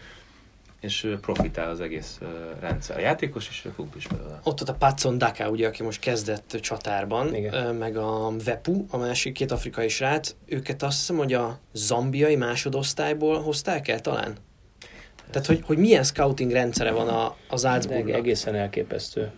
[0.79, 2.19] és profitál az egész
[2.59, 2.97] rendszer.
[2.97, 4.39] A játékos is, a klub is belőle.
[4.43, 7.75] ott volt a Patson Daka, ugye, aki most kezdett csatárban, Igen.
[7.75, 13.41] meg a Vepu, a másik két afrikai srác, őket azt hiszem, hogy a zambiai másodosztályból
[13.41, 14.35] hozták el talán?
[15.31, 18.15] Tehát, hogy, hogy milyen scouting rendszere van a, a De Salzburgnak.
[18.15, 19.31] egészen elképesztő.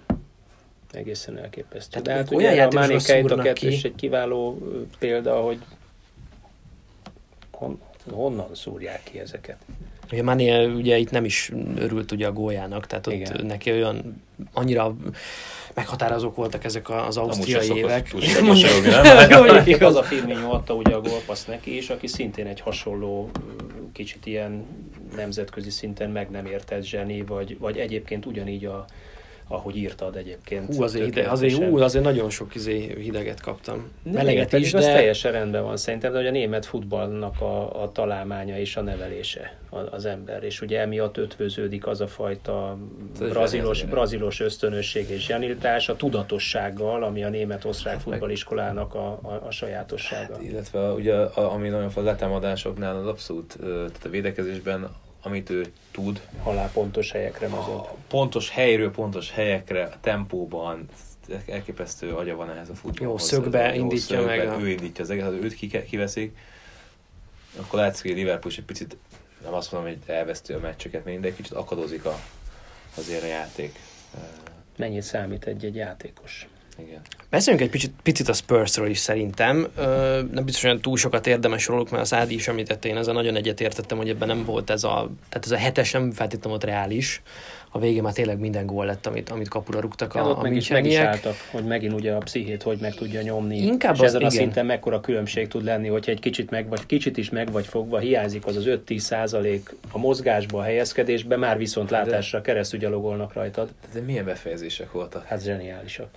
[0.94, 1.90] Egészen elképesztő.
[2.02, 3.88] Tehát De hát ugye olyan a Kejta szúrnak kettős ki.
[3.88, 4.58] egy kiváló
[5.00, 5.60] példa, hogy
[7.52, 7.80] hon,
[8.12, 9.58] honnan szúrják ki ezeket.
[10.12, 13.46] Ugye Mané ugye itt nem is örült ugye a gólyának, tehát ott Igen.
[13.46, 14.96] neki olyan annyira
[15.74, 18.14] meghatározók voltak ezek a- az ausztriai szokott évek.
[18.86, 19.48] nem?
[19.56, 23.30] Egyébként az a Firmino adta ugye a gólpaszt neki is, aki szintén egy hasonló,
[23.94, 24.66] kicsit ilyen
[25.16, 28.86] nemzetközi szinten meg nem értett zseni, vagy, vagy egyébként ugyanígy a,
[29.48, 30.76] ahogy írtad egyébként.
[30.76, 33.92] Hú, azért, hide, azért, hú, azért nagyon sok izé hideget kaptam.
[34.04, 34.94] Nem, Meleget pedig is, az de...
[34.94, 39.58] teljesen rendben van szerintem, de hogy a német futballnak a, a találmánya és a nevelése
[39.92, 42.78] az ember, és ugye emiatt ötvöződik az a fajta
[43.22, 49.52] Ez brazilos, brazilos ösztönösség és zseniltás a tudatossággal, ami a német-osztrák futballiskolának a, a, a
[49.52, 50.42] sajátossága.
[50.42, 54.90] Illetve ugye, a, ami nagyon fontos, a letámadásoknál az abszolút, tehát a védekezésben,
[55.24, 57.76] amit ő tud, Halál pontos helyekre mozog.
[57.80, 60.86] a pontos helyről, pontos helyekre, a tempóban,
[61.48, 63.32] elképesztő agya van ehhez a futballhoz.
[63.32, 66.38] Jó szögbe a- indítja szögbe, meg a- Ő indítja az egész, ha őt ki, kiveszik,
[67.60, 68.98] akkor látszik, hogy Liverpool is egy picit,
[69.44, 72.20] nem azt mondom, hogy elveszti a meccseket, mind, de egy kicsit akadozik a,
[72.98, 73.80] azért a játék.
[74.78, 76.48] Mennyit számít egy-egy játékos?
[76.78, 77.02] Igen.
[77.30, 79.68] Beszéljünk egy picit, picit a Spursről is szerintem.
[79.78, 83.14] Ö, nem biztos, hogy túl sokat érdemes róluk, mert az Ádi is említette, én ezzel
[83.14, 86.64] nagyon egyetértettem, hogy ebben nem volt ez a, tehát ez a hetes nem feltétlenül volt
[86.64, 87.22] reális.
[87.76, 90.42] A végén már tényleg minden gól lett, amit, amit kapura rúgtak Hát a, ott a
[90.42, 93.58] meg is, meg is álltak, hogy megint ugye a pszichét hogy meg tudja nyomni.
[93.58, 94.38] Inkább és az- ezen a igen.
[94.38, 97.98] szinten mekkora különbség tud lenni, hogyha egy kicsit meg vagy, kicsit is meg vagy fogva,
[98.00, 103.70] hiányzik az az 5-10 százalék a mozgásba, a helyezkedésbe, már viszont látásra keresztül gyalogolnak rajtad.
[103.94, 105.26] De milyen befejezések voltak?
[105.26, 106.08] Hát zseniálisak.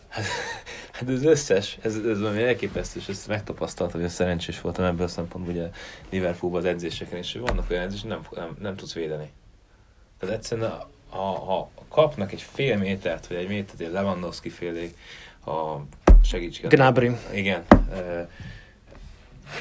[0.92, 5.08] Hát ez összes, ez, ez valami elképesztő, és ezt megtapasztaltam, hogy szerencsés voltam ebből a
[5.08, 5.70] szempontból, ugye
[6.10, 9.30] Liverpoolban az edzéseken is, hogy vannak olyan edzések, nem, nem, nem tudsz védeni.
[10.18, 10.72] Tehát egyszerűen,
[11.08, 14.96] ha, ha kapnak egy fél métert, vagy egy métert, egy Lewandowski félék,
[15.46, 15.76] a
[16.22, 16.66] segíts ki.
[16.66, 17.10] Gnabry.
[17.32, 17.64] Igen.
[17.70, 18.28] Uh,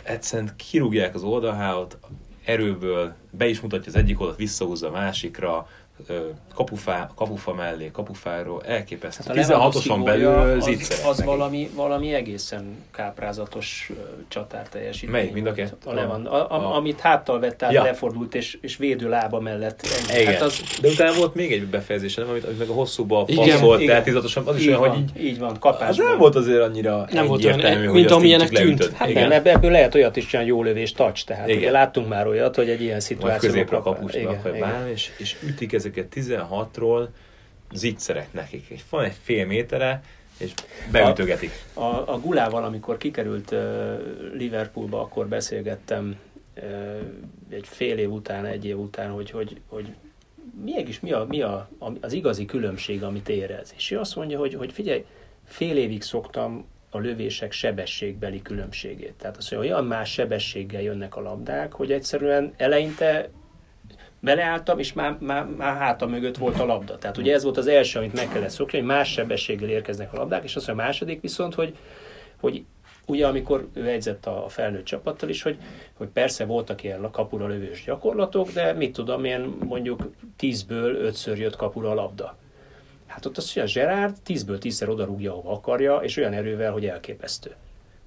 [0.04, 1.98] egyszerűen kirúgják az oldalháot,
[2.45, 5.69] erőből, be is mutatja az egyik oldalt, visszahúzza a másikra,
[6.08, 6.13] ö,
[6.55, 9.23] kapufá, kapufa mellé, kapufáról, elképesztő.
[9.27, 11.29] Hát a 16-oson Lewandowski belül az, az neki.
[11.29, 13.91] valami, valami egészen káprázatos
[14.27, 15.12] csatár teljesítmény.
[15.21, 15.34] Melyik?
[15.34, 15.75] Mind a kettő?
[15.86, 17.84] A Lewand, a, a, A- amit háttal vett át, Ja.
[17.84, 19.81] lefordult és, és védő lába mellett.
[20.13, 20.25] Igen.
[20.34, 23.75] Hát az, De utána volt még egy befejezés, nem, amit, amit meg a hosszúba passzolt,
[23.79, 23.89] igen.
[23.89, 26.05] tehát tizatosan, az is így, olyan, van, hogy így, így van, az kapásból.
[26.08, 28.91] nem volt azért annyira Nem volt olyan, egyértelmű, mint amilyenek tűnt.
[28.93, 29.27] Hát Igen.
[29.27, 32.69] nem, ebből, lehet olyat is csinálni, jó lövés, touch, tehát ugye láttunk már olyat, hogy
[32.69, 34.39] egy ilyen szituációban középre a kap- igen.
[34.60, 37.08] bármi, és, ütik ezeket 16-ról,
[37.74, 38.65] zicserek nekik.
[38.67, 40.04] És van egy fél métere,
[40.38, 40.54] és
[40.91, 41.52] beütögetik.
[41.74, 43.60] A, a Gulával, amikor kikerült uh,
[44.34, 46.15] Liverpoolba, akkor beszélgettem
[46.58, 46.63] uh,
[47.50, 49.93] egy fél év után, egy év után, hogy, hogy, hogy
[50.63, 51.69] mégis mi, a, mi a,
[52.02, 53.73] az igazi különbség, amit érez.
[53.75, 55.06] És ő azt mondja, hogy, hogy figyelj,
[55.46, 59.13] fél évig szoktam a lövések sebességbeli különbségét.
[59.13, 63.29] Tehát az, hogy olyan más sebességgel jönnek a labdák, hogy egyszerűen eleinte
[64.19, 66.97] beleálltam, és már, már, már hátam mögött volt a labda.
[66.97, 70.17] Tehát ugye ez volt az első, amit meg kellett szokni, hogy más sebességgel érkeznek a
[70.17, 71.75] labdák, és az a második viszont, hogy
[72.39, 72.63] hogy
[73.05, 75.57] ugye amikor ő edzett a felnőtt csapattal is, hogy,
[75.93, 81.55] hogy persze voltak ilyen kapura lövős gyakorlatok, de mit tudom én, mondjuk tízből ötször jött
[81.55, 82.37] kapura a labda.
[83.05, 86.85] Hát ott azt, hogy a Gerard tízből tízszer odarúgja, ahova akarja, és olyan erővel, hogy
[86.85, 87.55] elképesztő.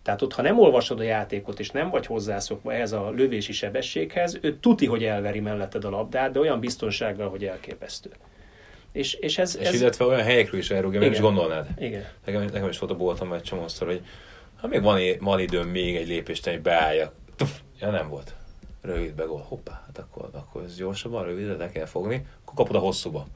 [0.08, 4.38] Tehát ott, ha nem olvasod a játékot, és nem vagy hozzászokva ehhez a lövési sebességhez,
[4.40, 8.10] ő tuti, hogy elveri melletted a labdát, de olyan biztonsággal, hogy elképesztő.
[8.92, 9.80] És, és ez, És ez...
[9.80, 11.68] illetve olyan helyekről is elrúgja, meg is gondolnád.
[11.78, 12.04] Igen.
[12.24, 14.00] Nekem, nekem is volt a boltom egy csomószor, hogy
[14.60, 17.14] ha még van, van időm még egy lépést tenni, beálljak.
[17.80, 18.34] Ja nem volt.
[18.80, 19.44] Rövid begól.
[19.48, 23.26] Hoppá, hát akkor, akkor ez gyorsabban, rövidre le kell fogni, akkor kapod a hosszúba.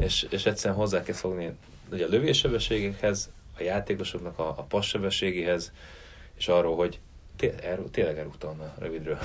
[0.00, 1.52] És, és egyszerűen hozzá kell fogni
[1.90, 5.72] hogy a lövéssebességekhez, a játékosoknak a, a passebességéhez,
[6.38, 7.00] és arról, hogy
[7.36, 9.18] té- erről, tényleg elrúgta onnan rövidről.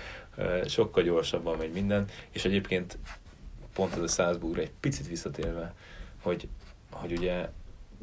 [0.66, 2.98] Sokkal gyorsabban megy minden, és egyébként
[3.74, 5.74] pont ez a Salzburg egy picit visszatérve,
[6.22, 6.48] hogy,
[6.90, 7.48] hogy ugye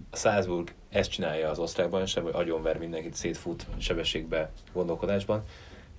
[0.10, 5.44] a Salzburg ezt csinálja az osztrák bajnokságban, hogy agyonver mindenkit, szétfut sebességbe, gondolkodásban,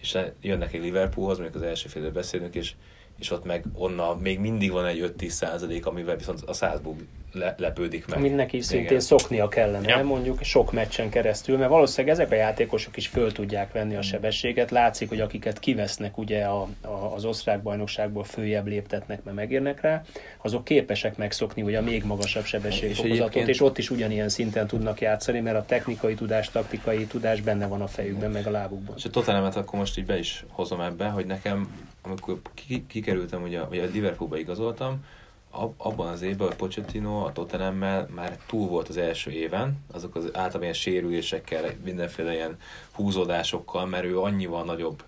[0.01, 2.75] és jönnek egy Liverpoolhoz, mondjuk az első fél beszélünk, és,
[3.19, 6.99] és ott meg onnan még mindig van egy 5-10 százalék, amivel viszont a Salzburg
[7.35, 8.19] le, lepődik meg.
[8.19, 9.01] Amit neki szintén Igen.
[9.01, 10.03] szoknia kellene, Ja.
[10.03, 14.71] mondjuk sok meccsen keresztül, mert valószínűleg ezek a játékosok is föl tudják venni a sebességet.
[14.71, 20.03] Látszik, hogy akiket kivesznek ugye a, a, az osztrák bajnokságból följebb léptetnek, mert megérnek rá,
[20.43, 25.01] azok képesek megszokni ugye a még magasabb sebességfokozatot, és, és ott is ugyanilyen szinten tudnak
[25.01, 28.95] játszani, mert a technikai tudás, taktikai tudás benne van a fejükben, meg a lábukban.
[28.97, 31.69] És a Tottenhamet akkor most így be is hozom ebbe, hogy nekem,
[32.05, 35.05] amikor ki- kikerültem, ugye, ugye a Liverpoolba igazoltam,
[35.51, 40.15] ab- abban az évben, hogy Pochettino a Tottenhammel már túl volt az első éven, azok
[40.15, 42.57] az általában ilyen sérülésekkel, mindenféle ilyen
[42.93, 45.05] húzódásokkal, mert ő annyival nagyobb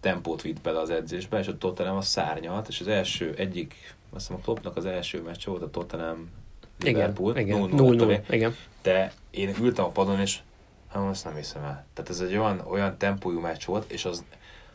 [0.00, 3.74] tempót vitt bele az edzésbe, és a Tottenham a szárnyalt, és az első egyik,
[4.12, 6.30] azt hiszem a Kloppnak az első meccse volt a Tottenham
[6.80, 7.68] Liverpool, igen.
[7.70, 8.22] 0-0 0-0, talán.
[8.30, 8.56] igen.
[8.82, 10.38] de én ültem a padon, és
[10.88, 11.86] hát azt nem hiszem el.
[11.94, 14.24] Tehát ez egy olyan, olyan tempójú meccs volt, és az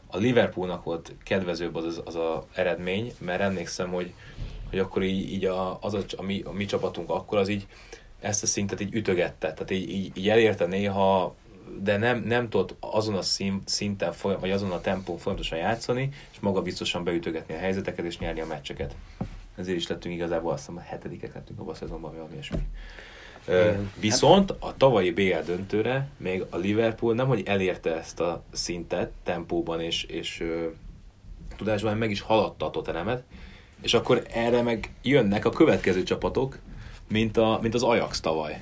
[0.07, 4.13] a Liverpoolnak volt kedvezőbb az, az, a eredmény, mert emlékszem, hogy,
[4.69, 7.67] hogy akkor így, így a, az a, a, mi, a mi csapatunk akkor az így
[8.19, 11.35] ezt a szintet így ütögette, tehát így, így, így elérte néha,
[11.81, 16.09] de nem, nem tudott azon a szín, szinten, folyam, vagy azon a tempón folyamatosan játszani,
[16.31, 18.95] és maga biztosan beütögetni a helyzeteket, és nyerni a meccseket.
[19.55, 22.59] Ezért is lettünk igazából azt hiszem a hetedikek lettünk abban a szezonban, vagy ilyesmi.
[23.47, 23.91] Igen.
[23.99, 29.81] Viszont a tavalyi BL döntőre még a Liverpool nem, hogy elérte ezt a szintet tempóban
[29.81, 30.43] és, és
[31.57, 33.23] tudásban, meg is haladta a Tottenhamet,
[33.81, 36.59] és akkor erre meg jönnek a következő csapatok,
[37.07, 38.61] mint, a, mint az Ajax tavaly,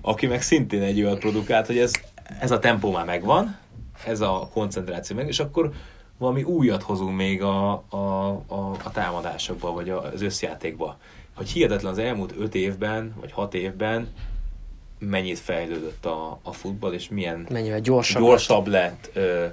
[0.00, 1.92] aki meg szintén egy olyat produkált, hogy ez,
[2.40, 3.58] ez a tempó már megvan,
[4.06, 5.72] ez a koncentráció meg, és akkor
[6.18, 7.96] valami újat hozunk még a, a,
[8.46, 10.98] a, a támadásokba, vagy az összjátékba.
[11.34, 14.08] Hogy hihetetlen az elmúlt öt évben, vagy hat évben
[14.98, 18.22] mennyit fejlődött a, a futball, és milyen Mennyivel gyorsabb.
[18.22, 19.46] gyorsabb lett, ö,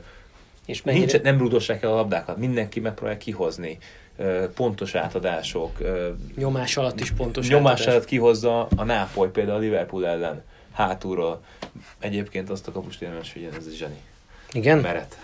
[0.66, 3.78] És mennyire, nincs, nem rúdossák el a labdákat, mindenki megpróbál kihozni,
[4.18, 7.48] ö, pontos átadások, ö, Nyomás alatt is pontos.
[7.50, 7.94] nyomás átadás.
[7.94, 11.42] alatt kihozza a Nápoly például a Liverpool ellen hátulról.
[12.00, 14.00] Egyébként azt a kapust érdemes figyelni, ez zseni.
[14.52, 14.78] Igen?
[14.78, 15.18] Meret.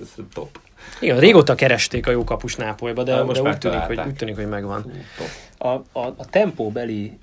[0.00, 0.58] Ez, top.
[1.00, 4.14] Igen, régóta keresték a jó kapus Nápolyba, de, Hát most de úgy, tűnik, hogy, úgy
[4.14, 4.82] tűnik, hogy megvan.
[5.18, 5.26] top.
[5.64, 7.18] A, a, a tempóbeli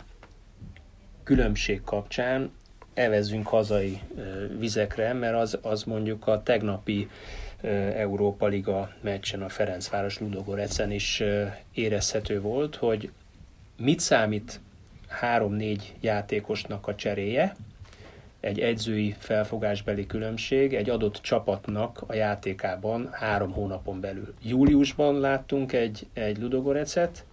[1.24, 2.52] különbség kapcsán
[2.94, 4.02] evezzünk hazai
[4.58, 7.10] vizekre, mert az, az mondjuk a tegnapi
[7.96, 11.24] Európa Liga meccsen a Ferencváros Ludogorecen is
[11.74, 13.12] érezhető volt, hogy
[13.78, 14.60] mit számít
[15.08, 17.56] három-négy játékosnak a cseréje,
[18.40, 24.34] egy edzői felfogásbeli különbség egy adott csapatnak a játékában három hónapon belül.
[24.44, 27.26] Júliusban láttunk egy, egy Ludogorecet,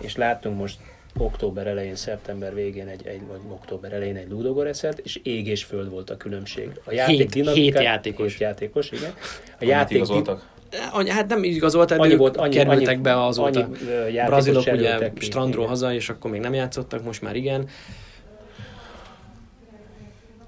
[0.00, 0.76] és láttunk most
[1.18, 5.90] október elején, szeptember végén egy, egy vagy október elején egy Ludogorecet, és ég és föld
[5.90, 6.70] volt a különbség.
[6.84, 8.30] A Hét- dinamika- hét játékos.
[8.32, 9.12] Hét játékos, igen.
[9.60, 10.52] A játék igazoltak?
[10.92, 13.60] Annyi- Hát nem igazolták, Annyi volt- annyi- kerültek annyi- be azóta.
[13.60, 13.74] annyi,
[14.12, 15.68] játékos Brazilok ugye ki, strandról igen.
[15.68, 17.68] haza, és akkor még nem játszottak, most már igen.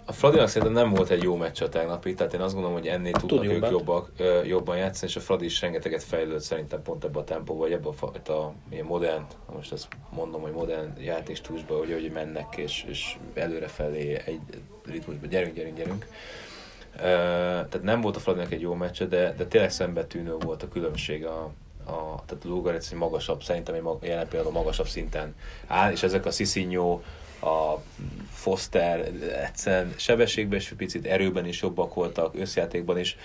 [0.08, 2.86] A Fradinak szerintem nem volt egy jó meccs a tegnapi, tehát én azt gondolom, hogy
[2.86, 3.70] ennél tudnak Tud ők jobban.
[3.70, 4.10] jobbak,
[4.46, 7.88] jobban játszani, és a Fradi is rengeteget fejlődött szerintem pont ebbe a tempóba, vagy ebbe
[7.88, 13.16] a fajta ilyen modern, most ezt mondom, hogy modern játékstílusba, hogy, hogy mennek és, és
[13.34, 14.40] előrefelé egy
[14.84, 16.06] ritmusba, gyerünk, gyerünk, gyerünk.
[16.96, 21.24] Tehát nem volt a Fradinak egy jó meccse, de, de tényleg szembetűnő volt a különbség
[21.24, 21.50] a,
[21.84, 25.34] a, tehát a Lugarec egy magasabb, szerintem egy mag, jelen pillanatban magasabb szinten
[25.66, 27.02] áll, és ezek a Sisinyó,
[27.40, 27.82] a
[28.30, 29.10] Foster
[29.44, 33.16] egyszerűen sebességben és picit erőben is jobbak voltak, összjátékban is.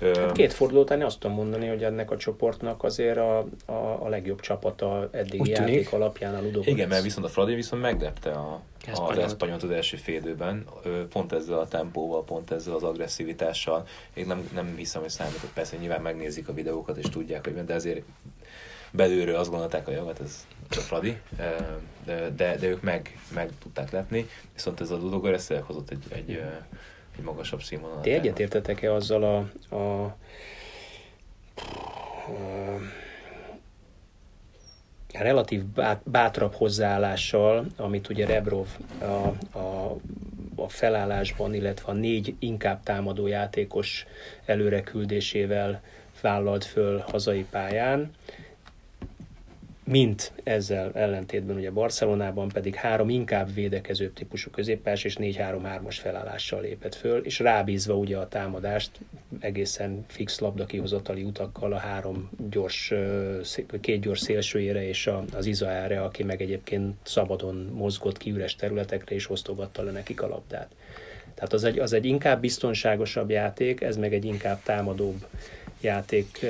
[0.00, 3.72] Hát két forduló után azt tudom mondani, hogy ennek a csoportnak azért a, a,
[4.04, 6.66] a legjobb csapata eddigi játék alapján a Ludogorets.
[6.66, 8.60] Igen, mert viszont a Fradi viszont meglepte a,
[8.92, 10.64] az Espanyolt az első félidőben,
[11.10, 13.86] pont ezzel a tempóval, pont ezzel az agresszivitással.
[14.14, 17.74] Én nem, nem hiszem, hogy számít, persze nyilván megnézik a videókat és tudják, hogy de
[17.74, 18.02] azért
[18.96, 21.18] belülről azt gondolták, hogy jó, hát ez a Fradi,
[22.04, 26.42] de, de, ők meg, meg tudták lepni, viszont ez a Ludogorets hozott egy, egy,
[27.16, 28.02] egy magasabb színvonalat.
[28.02, 30.14] Ti egyetértetek-e azzal a, a, a
[35.18, 35.62] relatív
[36.04, 38.66] bátrabb hozzáállással, amit ugye Rebrov
[38.98, 39.04] a,
[39.58, 39.96] a,
[40.56, 44.06] a felállásban, illetve a négy inkább támadó játékos
[44.44, 45.82] előreküldésével
[46.20, 48.10] vállalt föl hazai pályán
[49.84, 56.94] mint ezzel ellentétben ugye Barcelonában pedig három inkább védekező típusú középpás és 4-3-3-as felállással lépett
[56.94, 58.90] föl, és rábízva ugye a támadást
[59.40, 62.92] egészen fix labda kihozatali utakkal a három gyors,
[63.80, 69.30] két gyors szélsőjére és az Izaára, aki meg egyébként szabadon mozgott ki üres területekre és
[69.30, 70.70] osztogatta le nekik a labdát.
[71.34, 75.26] Tehát az egy, az egy inkább biztonságosabb játék, ez meg egy inkább támadóbb
[75.80, 76.46] játék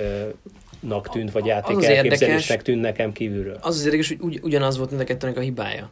[0.87, 3.59] nak tűnt, vagy játék az elképzelésnek tűnt nekem kívülről.
[3.61, 5.91] Az az érdekes, hogy ugy, ugyanaz volt mind a a hibája.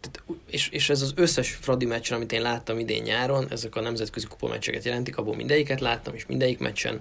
[0.00, 3.80] Tehát, és, és ez az összes Fradi meccsen, amit én láttam idén nyáron, ezek a
[3.80, 7.00] nemzetközi kupa meccseket jelentik, abból mindegyiket láttam, és mindegyik meccsen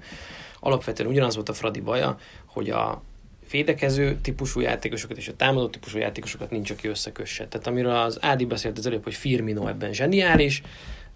[0.60, 3.04] alapvetően ugyanaz volt a Fradi baja, hogy a
[3.52, 7.48] védekező típusú játékosokat és a támadó típusú játékosokat nincs, aki összekösse.
[7.48, 10.62] Tehát amiről az Ádi beszélt az előbb, hogy Firmino ebben zseniális,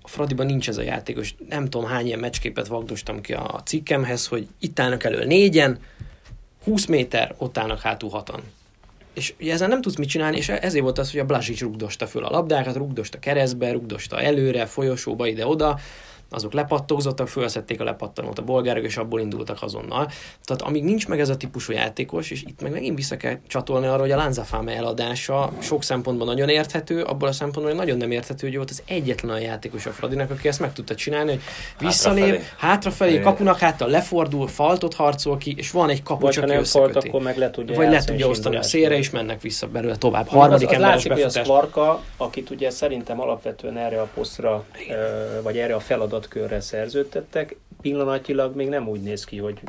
[0.05, 1.35] a Fradiban nincs ez a játékos.
[1.49, 5.79] Nem tudom hány ilyen meccsképet vagdostam ki a cikkemhez, hogy itt állnak elő négyen,
[6.63, 8.41] 20 méter, ott állnak hátul hatan.
[9.13, 12.07] És ugye ezzel nem tudsz mit csinálni, és ezért volt az, hogy a Blasic rugdosta
[12.07, 15.79] föl a labdákat, rugdosta keresztbe, rugdosta előre, folyosóba, ide-oda,
[16.29, 20.09] azok lepattózottak, felszették a lepattanót a bolgárok, és abból indultak azonnal.
[20.43, 23.87] Tehát amíg nincs meg ez a típusú játékos, és itt meg megint vissza kell csatolni
[23.87, 28.11] arra, hogy a Lanzafame eladása sok szempontból nagyon érthető, abból a szempontból, hogy nagyon nem
[28.11, 31.41] érthető, hogy volt az egyetlen a játékos a Fradinak, aki ezt meg tudta csinálni, hogy
[31.79, 36.95] visszalép, hátrafelé, kapunak háttal lefordul, faltot harcol ki, és van egy kapu, csak nem falt,
[36.95, 40.27] akkor meg le tudja Vagy le tudja osztani a szélre, és mennek vissza belőle tovább.
[40.27, 44.65] Harmadik az, az látszik, hogy az Varka, akit ugye szerintem alapvetően erre a posztra,
[45.43, 49.59] vagy erre a feladat feladatkörre szerződtettek, pillanatilag még nem úgy néz ki, hogy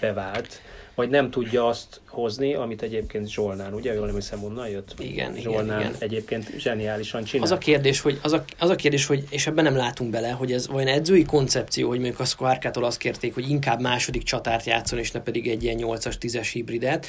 [0.00, 0.60] bevált,
[0.94, 3.94] vagy nem tudja azt hozni, amit egyébként Zsolnán, ugye?
[3.94, 4.94] Jól nem hiszem, onnan jött?
[4.98, 5.94] Igen, Zsolnán igen, igen.
[5.98, 7.44] egyébként zseniálisan csinál.
[7.44, 10.30] Az a kérdés, hogy, az a, az a kérdés, hogy, és ebben nem látunk bele,
[10.30, 14.66] hogy ez vajon edzői koncepció, hogy mondjuk a Squarkától azt kérték, hogy inkább második csatárt
[14.66, 17.06] játszon, és ne pedig egy ilyen 8-as, 10-es hibridet,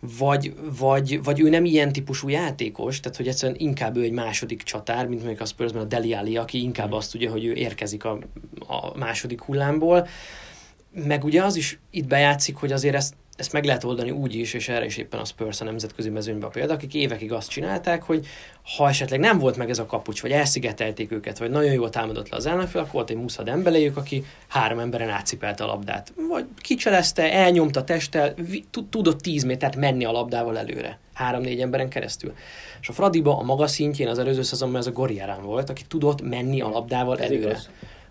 [0.00, 4.62] vagy, vagy, vagy ő nem ilyen típusú játékos, tehát hogy egyszerűen inkább ő egy második
[4.62, 8.04] csatár, mint mondjuk a Spursben a Deli Ali, aki inkább azt tudja, hogy ő érkezik
[8.04, 8.18] a,
[8.66, 10.06] a második hullámból.
[10.92, 14.54] Meg ugye az is itt bejátszik, hogy azért ezt ezt meg lehet oldani úgy is,
[14.54, 18.02] és erre is éppen a Spurs a nemzetközi mezőnyben a példa, akik évekig azt csinálták,
[18.02, 18.26] hogy
[18.76, 22.28] ha esetleg nem volt meg ez a kapucs, vagy elszigetelték őket, vagy nagyon jól támadott
[22.28, 26.12] le az ellenfél, akkor volt egy muszad emberejük, aki három emberen átsipelte a labdát.
[26.28, 28.34] Vagy kicselezte, elnyomta testtel,
[28.90, 30.98] tudott tíz métert menni a labdával előre.
[31.14, 32.34] Három-négy emberen keresztül.
[32.80, 36.22] És a Fradiba a maga szintjén az előző szezonban ez a Goriarán volt, aki tudott
[36.22, 37.48] menni a labdával ez előre.
[37.48, 37.68] Igaz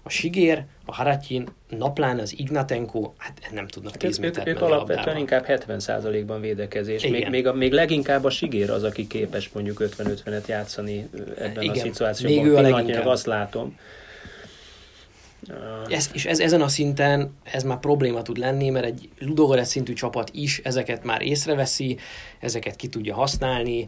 [0.08, 5.18] a Sigér, a Haratyin, Naplán, az Ignatenko, hát nem tudnak hát 10 métert Ők alapvetően
[5.18, 7.08] inkább 70%-ban védekezés.
[7.08, 11.76] Még, még, a, még leginkább a Sigér az, aki képes mondjuk 50-50-et játszani ebben Igen.
[11.76, 12.38] a szituációban.
[12.38, 13.06] Még ő a leginkább.
[13.06, 13.78] azt látom.
[15.90, 19.94] Ez, és ez, ezen a szinten ez már probléma tud lenni, mert egy Ludogorets szintű
[19.94, 21.98] csapat is ezeket már észreveszi,
[22.40, 23.88] ezeket ki tudja használni,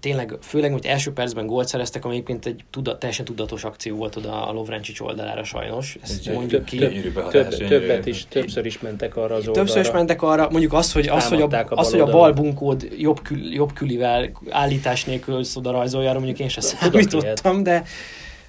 [0.00, 4.16] tényleg, főleg, hogy első percben gólt szereztek, ami egyébként egy tudat, teljesen tudatos akció volt
[4.16, 5.98] oda a Lovrencsics oldalára sajnos.
[6.02, 6.78] Ezt egy mondjuk ki.
[6.78, 9.52] Több, több, többet is, többször is mentek arra az oldalra.
[9.52, 12.32] Többször is mentek arra, mondjuk az, hogy, az, hogy a, a, az, hogy a bal
[12.32, 17.84] bunkód jobb, kül, jobb külivel állítás nélkül oda rajzolja, arra mondjuk én sem számítottam, de...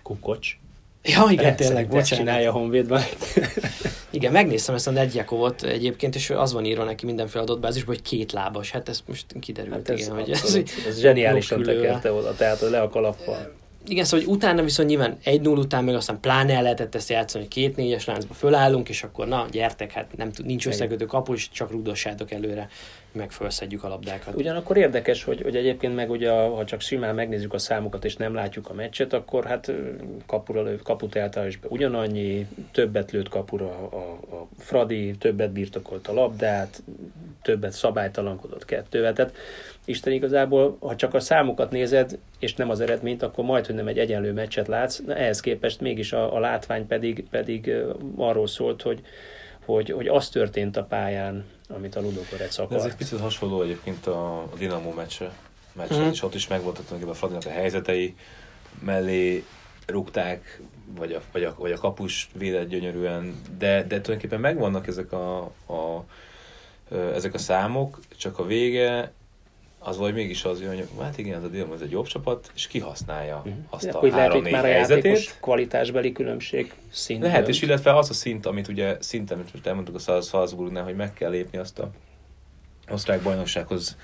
[0.03, 0.57] Kukocs.
[1.03, 2.07] Ja, igen, tényleg, bocsánat.
[2.07, 3.01] csinálja a Honvédban.
[4.09, 8.31] igen, megnéztem ezt a Nedjakovot egyébként, és az van írva neki mindenféle adatbázisban, hogy két
[8.31, 8.71] lábas.
[8.71, 12.81] Hát ez most kiderült, hát ez igen, hogy ez, ez zseniálisan tekerte oda, tehát le
[12.81, 13.53] a kalappal.
[13.87, 17.09] Igen, szóval hogy utána viszont nyilván egy 0 után meg aztán pláne el lehetett ezt
[17.09, 21.49] játszani, hogy két négyes láncba fölállunk, és akkor na, gyertek, hát nem, nincs összekötő kapus,
[21.49, 22.69] csak rúdossátok előre
[23.13, 24.35] meg felszedjük a labdákat.
[24.35, 28.33] Ugyanakkor érdekes, hogy, hogy egyébként meg ugye, ha csak simán megnézzük a számokat és nem
[28.33, 29.71] látjuk a meccset, akkor hát
[30.25, 33.95] kapura lő, kaput eltállás be ugyanannyi, többet lőtt kapura a,
[34.35, 36.83] a Fradi, többet birtokolt a labdát,
[37.41, 39.13] többet szabálytalankodott kettővel.
[39.13, 39.35] Tehát
[39.85, 43.87] Isten igazából, ha csak a számokat nézed, és nem az eredményt, akkor majd, hogy nem
[43.87, 44.99] egy egyenlő meccset látsz.
[45.05, 47.71] Na, ehhez képest mégis a, a látvány pedig, pedig
[48.15, 49.01] arról szólt, hogy,
[49.65, 52.79] hogy, hogy az történt a pályán, amit a Ludogorec akart.
[52.79, 55.31] ez egy picit hasonló egyébként a, a Dinamo meccse,
[55.73, 56.09] meccset, mm.
[56.09, 58.15] és ott is megvoltak a Fradinak a helyzetei,
[58.79, 59.43] mellé
[59.87, 60.61] rúgták,
[60.95, 65.41] vagy a, vagy a, vagy a kapus védett gyönyörűen, de, de tulajdonképpen megvannak ezek a,
[65.67, 66.05] a,
[67.13, 69.11] ezek a számok, csak a vége
[69.83, 72.67] az vagy mégis az, hogy hát igen, ez a Dinamo ez egy jobb csapat, és
[72.67, 73.53] kihasználja uh-huh.
[73.69, 75.17] azt a három-négy már helyzetét.
[75.17, 77.21] A kvalitásbeli különbség szint.
[77.21, 80.95] Lehet, és illetve az a szint, amit ugye szinten, amit most elmondtuk a Salzburgnál, hogy
[80.95, 81.89] meg kell lépni azt a
[82.89, 83.97] osztrák bajnoksághoz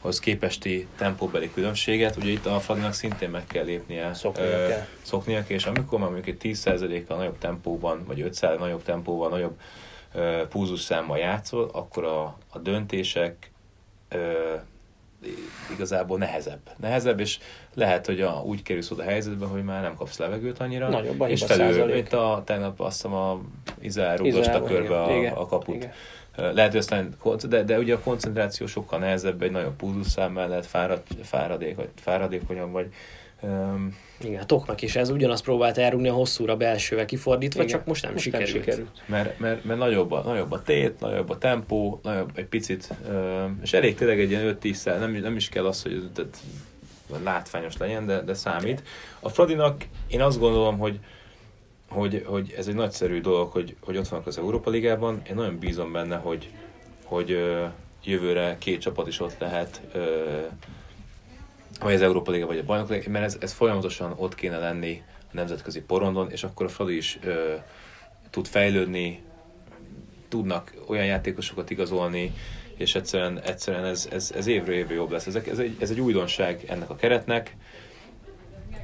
[0.00, 4.86] hoz képesti tempóbeli különbséget, ugye itt a Fradinak szintén meg kell lépnie, szoknia, ö, kell.
[5.02, 9.60] szoknia kell, és amikor már mondjuk egy 10%-kal nagyobb tempóban, vagy 5 nagyobb tempóban, nagyobb
[10.14, 13.50] ö, púzusszámmal játszol, akkor a, a döntések
[14.08, 14.54] ö,
[15.72, 16.60] igazából nehezebb.
[16.76, 17.38] Nehezebb, és
[17.74, 20.88] lehet, hogy a, úgy kerülsz oda a helyzetbe, hogy már nem kapsz levegőt annyira.
[20.88, 23.40] Nagyobb és felül, mint a tegnap azt hiszem a
[23.80, 25.74] Izrael rúgasta körbe a, a kaput.
[25.74, 25.92] Igen.
[26.36, 27.16] Lehet, hogy aztán,
[27.48, 32.72] de, de ugye a koncentráció sokkal nehezebb, egy nagyobb pulzusszám mellett fárad, fáradék, vagy fáradékonyabb,
[32.72, 32.92] vagy
[33.40, 37.86] um, igen, a Toknak is ez ugyanazt próbált elrugni a hosszúra belsővel kifordítva, Igen, csak
[37.86, 38.52] most nem most sikerült.
[38.52, 39.02] Nem sikerült.
[39.06, 42.94] Mert, mert, mert nagyobb, a, nagyobb a tét, nagyobb a tempó, nagyobb egy picit,
[43.62, 46.38] és elég tényleg egy ilyen 5-10 nem, nem is kell az, hogy tehát,
[47.22, 48.82] látványos legyen, de, de számít.
[49.20, 51.00] A Fradinak én azt gondolom, hogy
[51.88, 55.22] hogy, hogy ez egy nagyszerű dolog, hogy, hogy ott vannak az Európa Ligában.
[55.28, 56.50] Én nagyon bízom benne, hogy,
[57.04, 57.38] hogy
[58.04, 59.80] jövőre két csapat is ott lehet,
[61.80, 65.30] vagy az Európa Liga, vagy a Bajnok mert ez, ez folyamatosan ott kéne lenni a
[65.30, 67.54] nemzetközi porondon, és akkor a Fradi is ö,
[68.30, 69.22] tud fejlődni,
[70.28, 72.32] tudnak olyan játékosokat igazolni,
[72.76, 75.26] és egyszerűen, egyszerűen ez, ez, ez évről évre jobb lesz.
[75.26, 77.56] Ez, ez, egy, ez egy újdonság ennek a keretnek,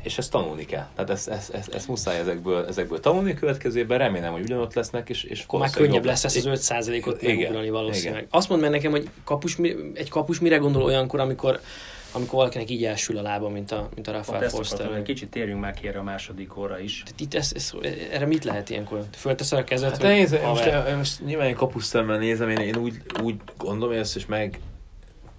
[0.03, 0.87] és ezt tanulni kell.
[0.95, 5.09] Tehát ezt, ezt, ezt, ezt muszáj ezekből, ezekből tanulni a következőben, remélem, hogy ugyanott lesznek,
[5.09, 8.23] és, és akkor már könnyebb lesz ezt az 5%-ot megugrani valószínűleg.
[8.23, 8.39] Igen.
[8.39, 9.59] Azt mondd meg nekem, hogy kapus,
[9.95, 11.61] egy kapus mire gondol olyankor, amikor
[12.15, 14.93] amikor valakinek így elsül a lába, mint a, mint a Rafael Foster.
[14.93, 17.03] Egy kicsit térjünk már ki erre a második óra is.
[17.03, 17.73] Tehát itt ez, ez,
[18.13, 19.05] erre mit lehet ilyenkor?
[19.17, 19.91] Fölteszel a kezed?
[19.91, 24.03] Hát hogy nézd, most, most, nyilván én kapusztemmel nézem, én, én úgy, úgy gondolom, hogy
[24.03, 24.61] ezt is meg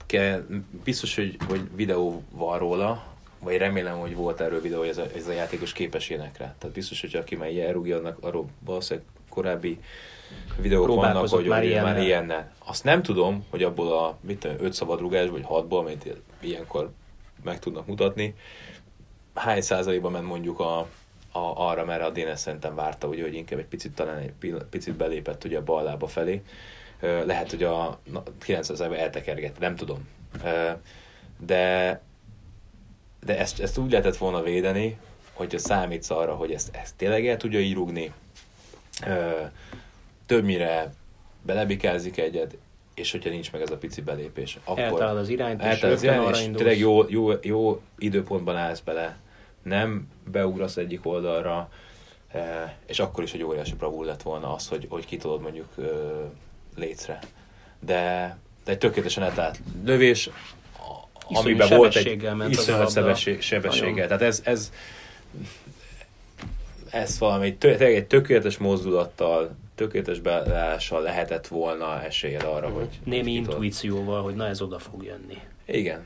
[0.05, 0.45] kell,
[0.83, 3.03] biztos, hogy, hogy videó van róla,
[3.39, 6.55] vagy remélem, hogy volt erről videó, hogy ez a, ez a játékos képes ilyenekre.
[6.57, 9.79] Tehát biztos, hogy aki már ilyen rúgja, annak arról valószínűleg korábbi
[10.57, 11.93] videók vannak, hogy már, ilyennel.
[11.93, 12.51] már ilyennel.
[12.65, 16.91] Azt nem tudom, hogy abból a mit tudom, öt szabadrugás, vagy hatból, amit ilyenkor
[17.43, 18.35] meg tudnak mutatni,
[19.33, 20.79] hány százalékban ment mondjuk a,
[21.31, 24.93] a, arra, mert a Dénes szerintem várta, ugye, hogy inkább egy picit talán egy picit
[24.93, 26.41] belépett ugye a bal lába felé.
[26.99, 27.99] Lehet, hogy a
[28.45, 30.07] 90%-ban eltekergett, nem tudom.
[31.39, 32.01] De
[33.25, 34.97] de ezt, ezt úgy lehetett volna védeni,
[35.33, 38.13] hogyha számítsz arra, hogy ezt, ezt tényleg el tudja így rúgni,
[40.25, 40.93] többnyire
[41.41, 42.57] belebikázik egyet,
[42.93, 46.29] és hogyha nincs meg ez a pici belépés, akkor eltalál az irányt, eltalál az irányt,
[46.29, 49.17] és tényleg jó, jó, jó időpontban állsz bele,
[49.63, 51.69] nem beugrasz egyik oldalra,
[52.85, 55.67] és akkor is egy óriási bravúr lett volna az, hogy, hogy kitolod mondjuk
[56.75, 57.19] lécre.
[57.79, 60.29] De, de egy tökéletesen eltalált lövés,
[61.27, 64.07] amiben volt egy iszonyat sebesség, sebességgel.
[64.07, 64.71] Tehát ez, ez,
[66.89, 72.87] ez valami tényleg egy tökéletes mozdulattal, tökéletes beállással lehetett volna esélyed arra, hogy...
[73.03, 75.37] Némi intuícióval, hogy na ez oda fog jönni.
[75.65, 76.05] Igen.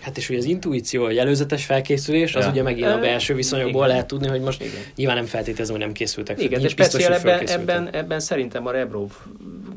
[0.00, 2.50] Hát és hogy az intuíció, egy előzetes felkészülés, az ja.
[2.50, 3.88] ugye megint a belső viszonyokból Igen.
[3.88, 4.82] lehet tudni, hogy most Igen.
[4.94, 6.42] nyilván nem feltételezem, hogy nem készültek.
[6.42, 9.10] Igen, de speciál ebben, ebben, ebben szerintem a Rebrov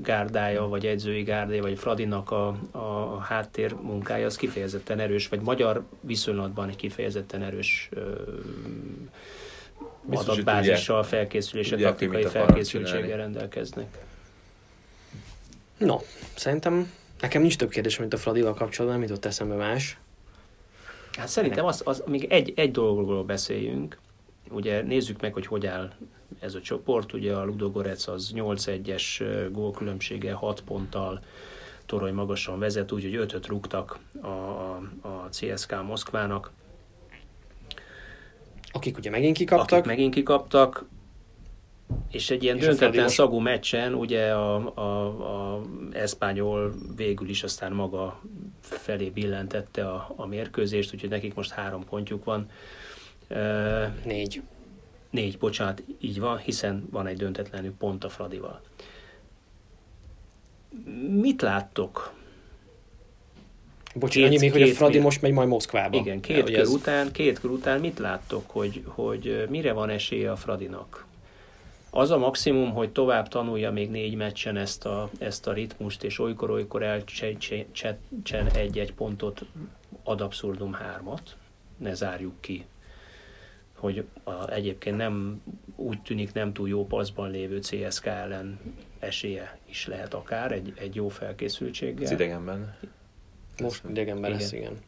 [0.04, 5.84] gárdája, vagy edzői gárdája, vagy Fradinak a, a háttér munkája az kifejezetten erős, vagy magyar
[6.02, 8.00] viszonylatban egy kifejezetten erős ö,
[10.12, 13.98] adatbázissal, felkészülése, taktikai felkészültséggel rendelkeznek.
[15.78, 15.98] No,
[16.36, 19.98] szerintem nekem nincs több kérdés, mint a Fradival kapcsolatban, mit ott eszembe más.
[21.18, 23.98] Hát szerintem az, az még egy, egy dologról beszéljünk.
[24.50, 25.94] Ugye nézzük meg, hogy hogy áll
[26.40, 27.14] ez a csoport.
[27.14, 31.22] Ugye a Ludogorec az 8-1-es gólkülönbsége 6 ponttal
[31.86, 36.52] torony magasan vezet, úgyhogy 5-öt rúgtak a, a, a CSK Moszkvának.
[38.72, 39.72] Akik ugye megint kikaptak.
[39.72, 40.86] Akik megint kikaptak,
[42.12, 45.06] és egy ilyen és döntetlen szagú meccsen ugye a, a,
[45.56, 45.62] a
[45.92, 48.22] Espanyol végül is aztán maga
[48.62, 52.50] felé billentette a, a mérkőzést, úgyhogy nekik most három pontjuk van.
[54.04, 54.42] Négy.
[55.10, 58.62] Négy, bocsánat, így van, hiszen van egy döntetlenül pont a Fradival.
[61.10, 62.14] Mit láttok?
[64.00, 65.98] Bocsi, annyi még, hogy a Fradi most megy majd Moszkvába.
[65.98, 66.70] Igen, két, kör, ez...
[66.70, 71.06] után, két kör után mit láttok, hogy, hogy mire van esélye a Fradinak?
[71.90, 76.20] Az a maximum, hogy tovább tanulja még négy meccsen ezt a, ezt a ritmust, és
[76.20, 79.46] olykor-olykor elcsen egy-egy pontot
[80.04, 81.36] ad abszurdum hármat,
[81.78, 82.66] ne zárjuk ki,
[83.74, 85.42] hogy a, egyébként nem
[85.76, 88.60] úgy tűnik nem túl jó paszban lévő CSK ellen
[89.00, 92.04] esélye is lehet akár egy, egy jó felkészültséggel.
[92.04, 92.76] Az idegenben.
[93.62, 94.42] Most idegenben igen.
[94.42, 94.82] lesz, igen.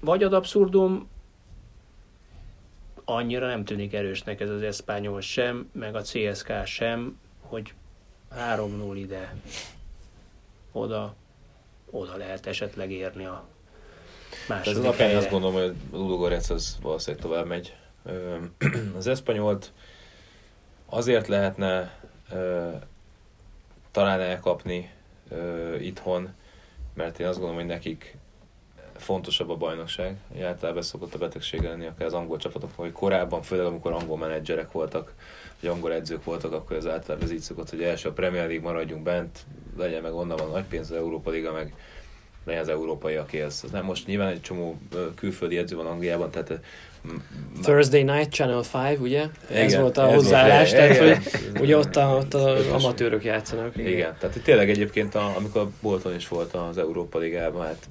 [0.00, 1.08] Vagy ad abszurdum,
[3.04, 7.74] annyira nem tűnik erősnek ez az Espanyol sem, meg a CSK sem, hogy
[8.38, 9.34] 3-0 ide,
[10.72, 11.14] oda,
[11.90, 13.44] oda lehet esetleg érni a
[14.48, 17.76] második Ez alapján azt gondolom, hogy a Ludogorec az valószínűleg tovább megy.
[18.96, 19.72] Az Espanyolt
[20.86, 22.00] azért lehetne
[23.90, 24.90] talán elkapni
[25.80, 26.34] itthon,
[26.94, 28.16] mert én azt gondolom, hogy nekik
[28.96, 30.16] fontosabb a bajnokság.
[30.42, 34.72] Általában szokott a betegség lenni akár az angol csapatoknak, hogy korábban, főleg amikor angol menedzserek
[34.72, 35.14] voltak,
[35.60, 38.70] vagy angol edzők voltak, akkor ez általában ez így szokott, hogy első a Premier League
[38.70, 39.38] maradjunk bent,
[39.76, 41.74] legyen meg onnan van nagy pénz az Európa Liga, meg
[42.44, 43.64] legyen az európai, aki ez.
[43.72, 44.78] Nem most nyilván egy csomó
[45.14, 46.60] külföldi edző van Angliában, tehát
[47.62, 49.26] Thursday Night Channel 5, ugye?
[49.50, 51.22] Igen, ez volt a ez hozzáállás, volt, tehát igen,
[51.52, 53.76] hogy ugye ott, a, ott az amatőrök játszanak.
[53.76, 57.88] Igen, igen tehát tényleg egyébként, a, amikor Bolton is volt az Európa Ligában, hát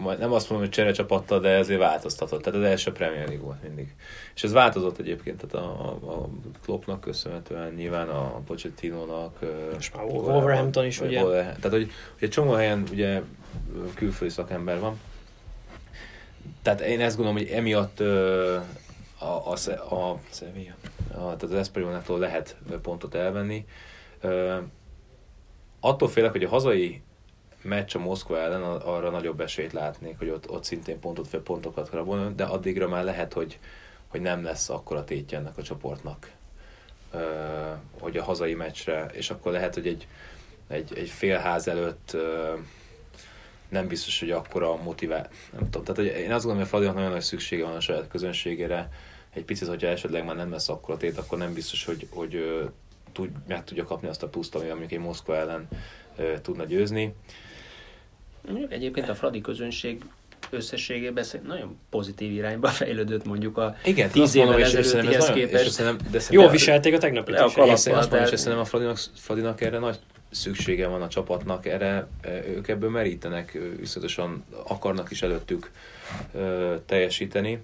[0.00, 2.42] majd nem azt mondom, hogy csere csapatta, de ezért változtatott.
[2.42, 3.94] Tehát az első Premier League volt mindig.
[4.34, 6.28] És ez változott egyébként, tehát a, a, a
[6.64, 9.38] Kloppnak köszönhetően, nyilván a Pochettino-nak.
[9.78, 11.20] És már Wolverhampton is, ugye?
[11.20, 11.60] Wolverhampton.
[11.60, 13.20] Tehát, hogy, hogy egy csomó helyen ugye
[13.94, 15.00] külföldi szakember van.
[16.62, 18.54] Tehát én ezt gondolom, hogy emiatt a,
[19.18, 19.56] a, a,
[19.88, 20.18] a, a,
[21.12, 23.66] tehát az Espanyolnától lehet pontot elvenni.
[25.80, 27.02] Attól félek, hogy a hazai
[27.62, 31.90] meccs a Moszkva ellen, arra nagyobb esélyt látnék, hogy ott, ott szintén pontot fel pontokat
[31.90, 33.58] rabolni, de addigra már lehet, hogy,
[34.08, 36.30] hogy nem lesz akkor a tétje ennek a csoportnak,
[38.00, 40.06] hogy a hazai meccsre, és akkor lehet, hogy egy,
[40.68, 42.16] egy, egy félház előtt
[43.72, 46.94] nem biztos, hogy akkora motivál, nem tudom, tehát hogy én azt gondolom, hogy a Fradinak
[46.94, 48.88] nagyon nagy szüksége van a saját közönségére,
[49.34, 52.62] egy picit, hogyha esetleg már nem lesz akkora tét, akkor nem biztos, hogy, hogy
[53.12, 55.68] tud, meg tudja kapni azt a puszt, ami mondjuk egy Moszkva ellen
[56.42, 57.14] tudna győzni.
[58.68, 60.04] Egyébként a Fradi közönség
[60.50, 65.64] összességében nagyon pozitív irányba fejlődött mondjuk a Igen, tíz évvel ezelőttihez képest.
[65.64, 67.56] És szerintem, de Jól viselték a tegnapit is.
[67.56, 69.98] A és szerintem a Fradinak, Fradinak erre nagy
[70.32, 72.08] szüksége van a csapatnak, erre
[72.46, 75.70] ők ebből merítenek, viszontosan akarnak is előttük
[76.86, 77.62] teljesíteni.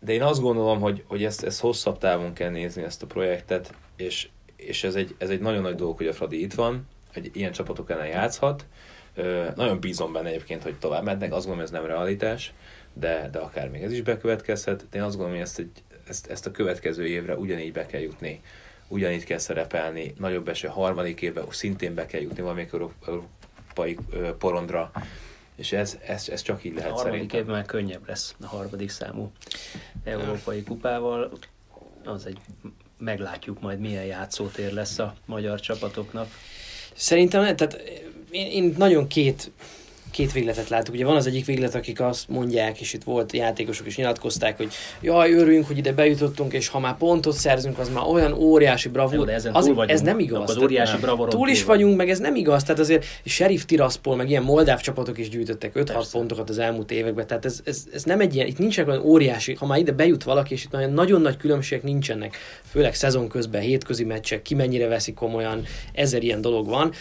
[0.00, 3.74] De én azt gondolom, hogy, hogy ezt, ezt hosszabb távon kell nézni, ezt a projektet,
[3.96, 7.30] és, és ez, egy, ez egy nagyon nagy dolog, hogy a Fradi itt van, hogy
[7.32, 8.66] ilyen csapatok ellen játszhat.
[9.54, 12.52] Nagyon bízom benne egyébként, hogy tovább mennek, azt gondolom, ez nem realitás,
[12.92, 14.86] de, de akár még ez is bekövetkezhet.
[14.90, 18.00] De én azt gondolom, hogy ezt, egy, ezt, ezt a következő évre ugyanígy be kell
[18.00, 18.42] jutni,
[18.90, 23.96] ugyanígy kell szerepelni, nagyobb esély harmadik évben szintén be kell jutni valamelyik európai
[24.38, 24.90] porondra,
[25.56, 27.40] és ez, ez, ez csak így lehet a harmadik szerintem.
[27.40, 29.32] évben már könnyebb lesz a harmadik számú
[30.04, 31.32] európai kupával.
[32.04, 32.38] Az egy
[32.98, 36.28] meglátjuk majd milyen játszótér lesz a magyar csapatoknak.
[36.94, 37.82] Szerintem, tehát
[38.30, 39.50] én, én nagyon két
[40.10, 40.94] két végletet látok.
[40.94, 44.68] Ugye van az egyik véglet, akik azt mondják, és itt volt játékosok is nyilatkozták, hogy
[45.00, 49.26] jaj, örülünk, hogy ide bejutottunk, és ha már pontot szerzünk, az már olyan óriási bravúr.
[49.26, 50.50] De ezen az, túl vagyunk, ez nem igaz.
[50.50, 51.28] Az óriási bravúr.
[51.28, 52.62] Túl is túl vagyunk, meg ez nem igaz.
[52.62, 57.26] Tehát azért Sheriff Tiraspol, meg ilyen moldáv csapatok is gyűjtöttek 5-6 pontokat az elmúlt években.
[57.26, 60.22] Tehát ez, ez, ez, nem egy ilyen, itt nincsenek olyan óriási, ha már ide bejut
[60.22, 62.36] valaki, és itt már nagyon nagy különbségek nincsenek,
[62.70, 66.92] főleg szezon közben, hétközi meccsek, ki mennyire veszik komolyan, ezer ilyen dolog van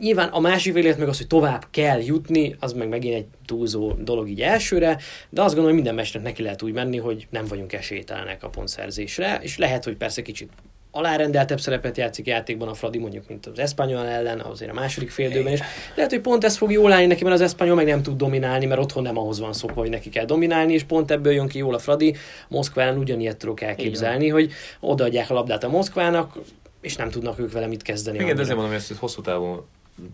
[0.00, 3.92] Nyilván a másik véglet meg az, hogy tovább kell jutni, az meg megint egy túlzó
[3.92, 4.98] dolog így elsőre,
[5.30, 8.48] de azt gondolom, hogy minden meccsnek neki lehet úgy menni, hogy nem vagyunk esélytelenek a
[8.48, 10.50] pontszerzésre, és lehet, hogy persze kicsit
[10.96, 15.52] alárendeltebb szerepet játszik játékban a Fradi, mondjuk, mint az Espanyol ellen, azért a második féldőben
[15.52, 15.60] is.
[15.94, 18.66] Lehet, hogy pont ez fog jól állni neki, mert az Espanyol meg nem tud dominálni,
[18.66, 21.58] mert otthon nem ahhoz van szokva, hogy neki kell dominálni, és pont ebből jön ki
[21.58, 22.14] jól a Fradi.
[22.48, 26.38] Moszkva ellen ugyanilyet tudok elképzelni, hogy odaadják a labdát a Moszkvának,
[26.80, 28.18] és nem tudnak ők vele mit kezdeni.
[28.18, 29.66] Igen, de ezért mondom, hogy ezt hosszú távon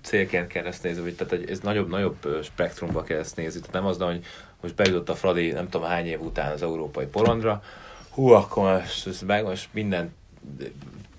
[0.02, 3.60] célként kell ezt nézni, hogy tehát ez nagyobb, nagyobb spektrumba kell ezt nézni.
[3.60, 4.24] Tehát nem az, hogy
[4.60, 7.62] most bejutott a Fradi nem tudom hány év után az európai porondra,
[8.10, 10.14] hú, akkor most, most, meg, most minden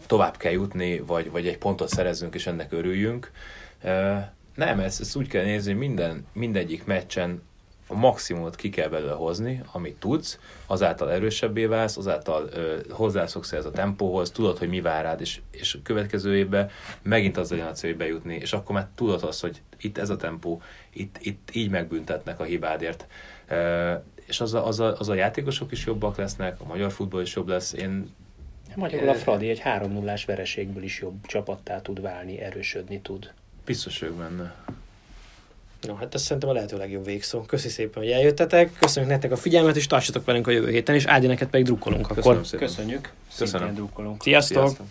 [0.07, 3.31] tovább kell jutni, vagy, vagy egy pontot szerezzünk, és ennek örüljünk.
[4.55, 7.41] Nem, ezt, ezt úgy kell nézni, hogy minden, mindegyik meccsen
[7.93, 13.65] a maximumot ki kell belőle hozni, amit tudsz, azáltal erősebbé válsz, azáltal ö, hozzászoksz ez
[13.65, 16.69] a tempóhoz, tudod, hogy mi vár rád, és, és a következő évben
[17.01, 20.09] megint az legyen a cél, hogy bejutni, és akkor már tudod azt, hogy itt ez
[20.09, 20.61] a tempó,
[20.93, 23.07] itt, itt így megbüntetnek a hibádért.
[23.47, 23.93] Ö,
[24.25, 27.35] és az a, az, a, az a játékosok is jobbak lesznek, a magyar futball is
[27.35, 27.73] jobb lesz.
[27.73, 28.13] Én
[28.75, 33.33] Magyarul a Fradi egy 3 0 vereségből is jobb csapattá tud válni, erősödni tud.
[33.65, 34.55] biztos vagyok benne.
[35.87, 37.41] No, hát ez szerintem a lehető legjobb végszó.
[37.41, 38.71] Köszi szépen, hogy eljöttetek.
[38.79, 42.03] Köszönjük nektek a figyelmet, és tartsatok velünk a jövő héten, és Ádi neked pedig drukkolunk
[42.09, 42.15] akkor.
[42.15, 42.67] Köszönöm szépen.
[42.67, 43.13] Köszönjük.
[43.37, 43.61] Köszönöm.
[43.61, 44.21] Szintén drukkolunk.
[44.21, 44.57] Sziasztok!
[44.57, 44.85] Sziasztok.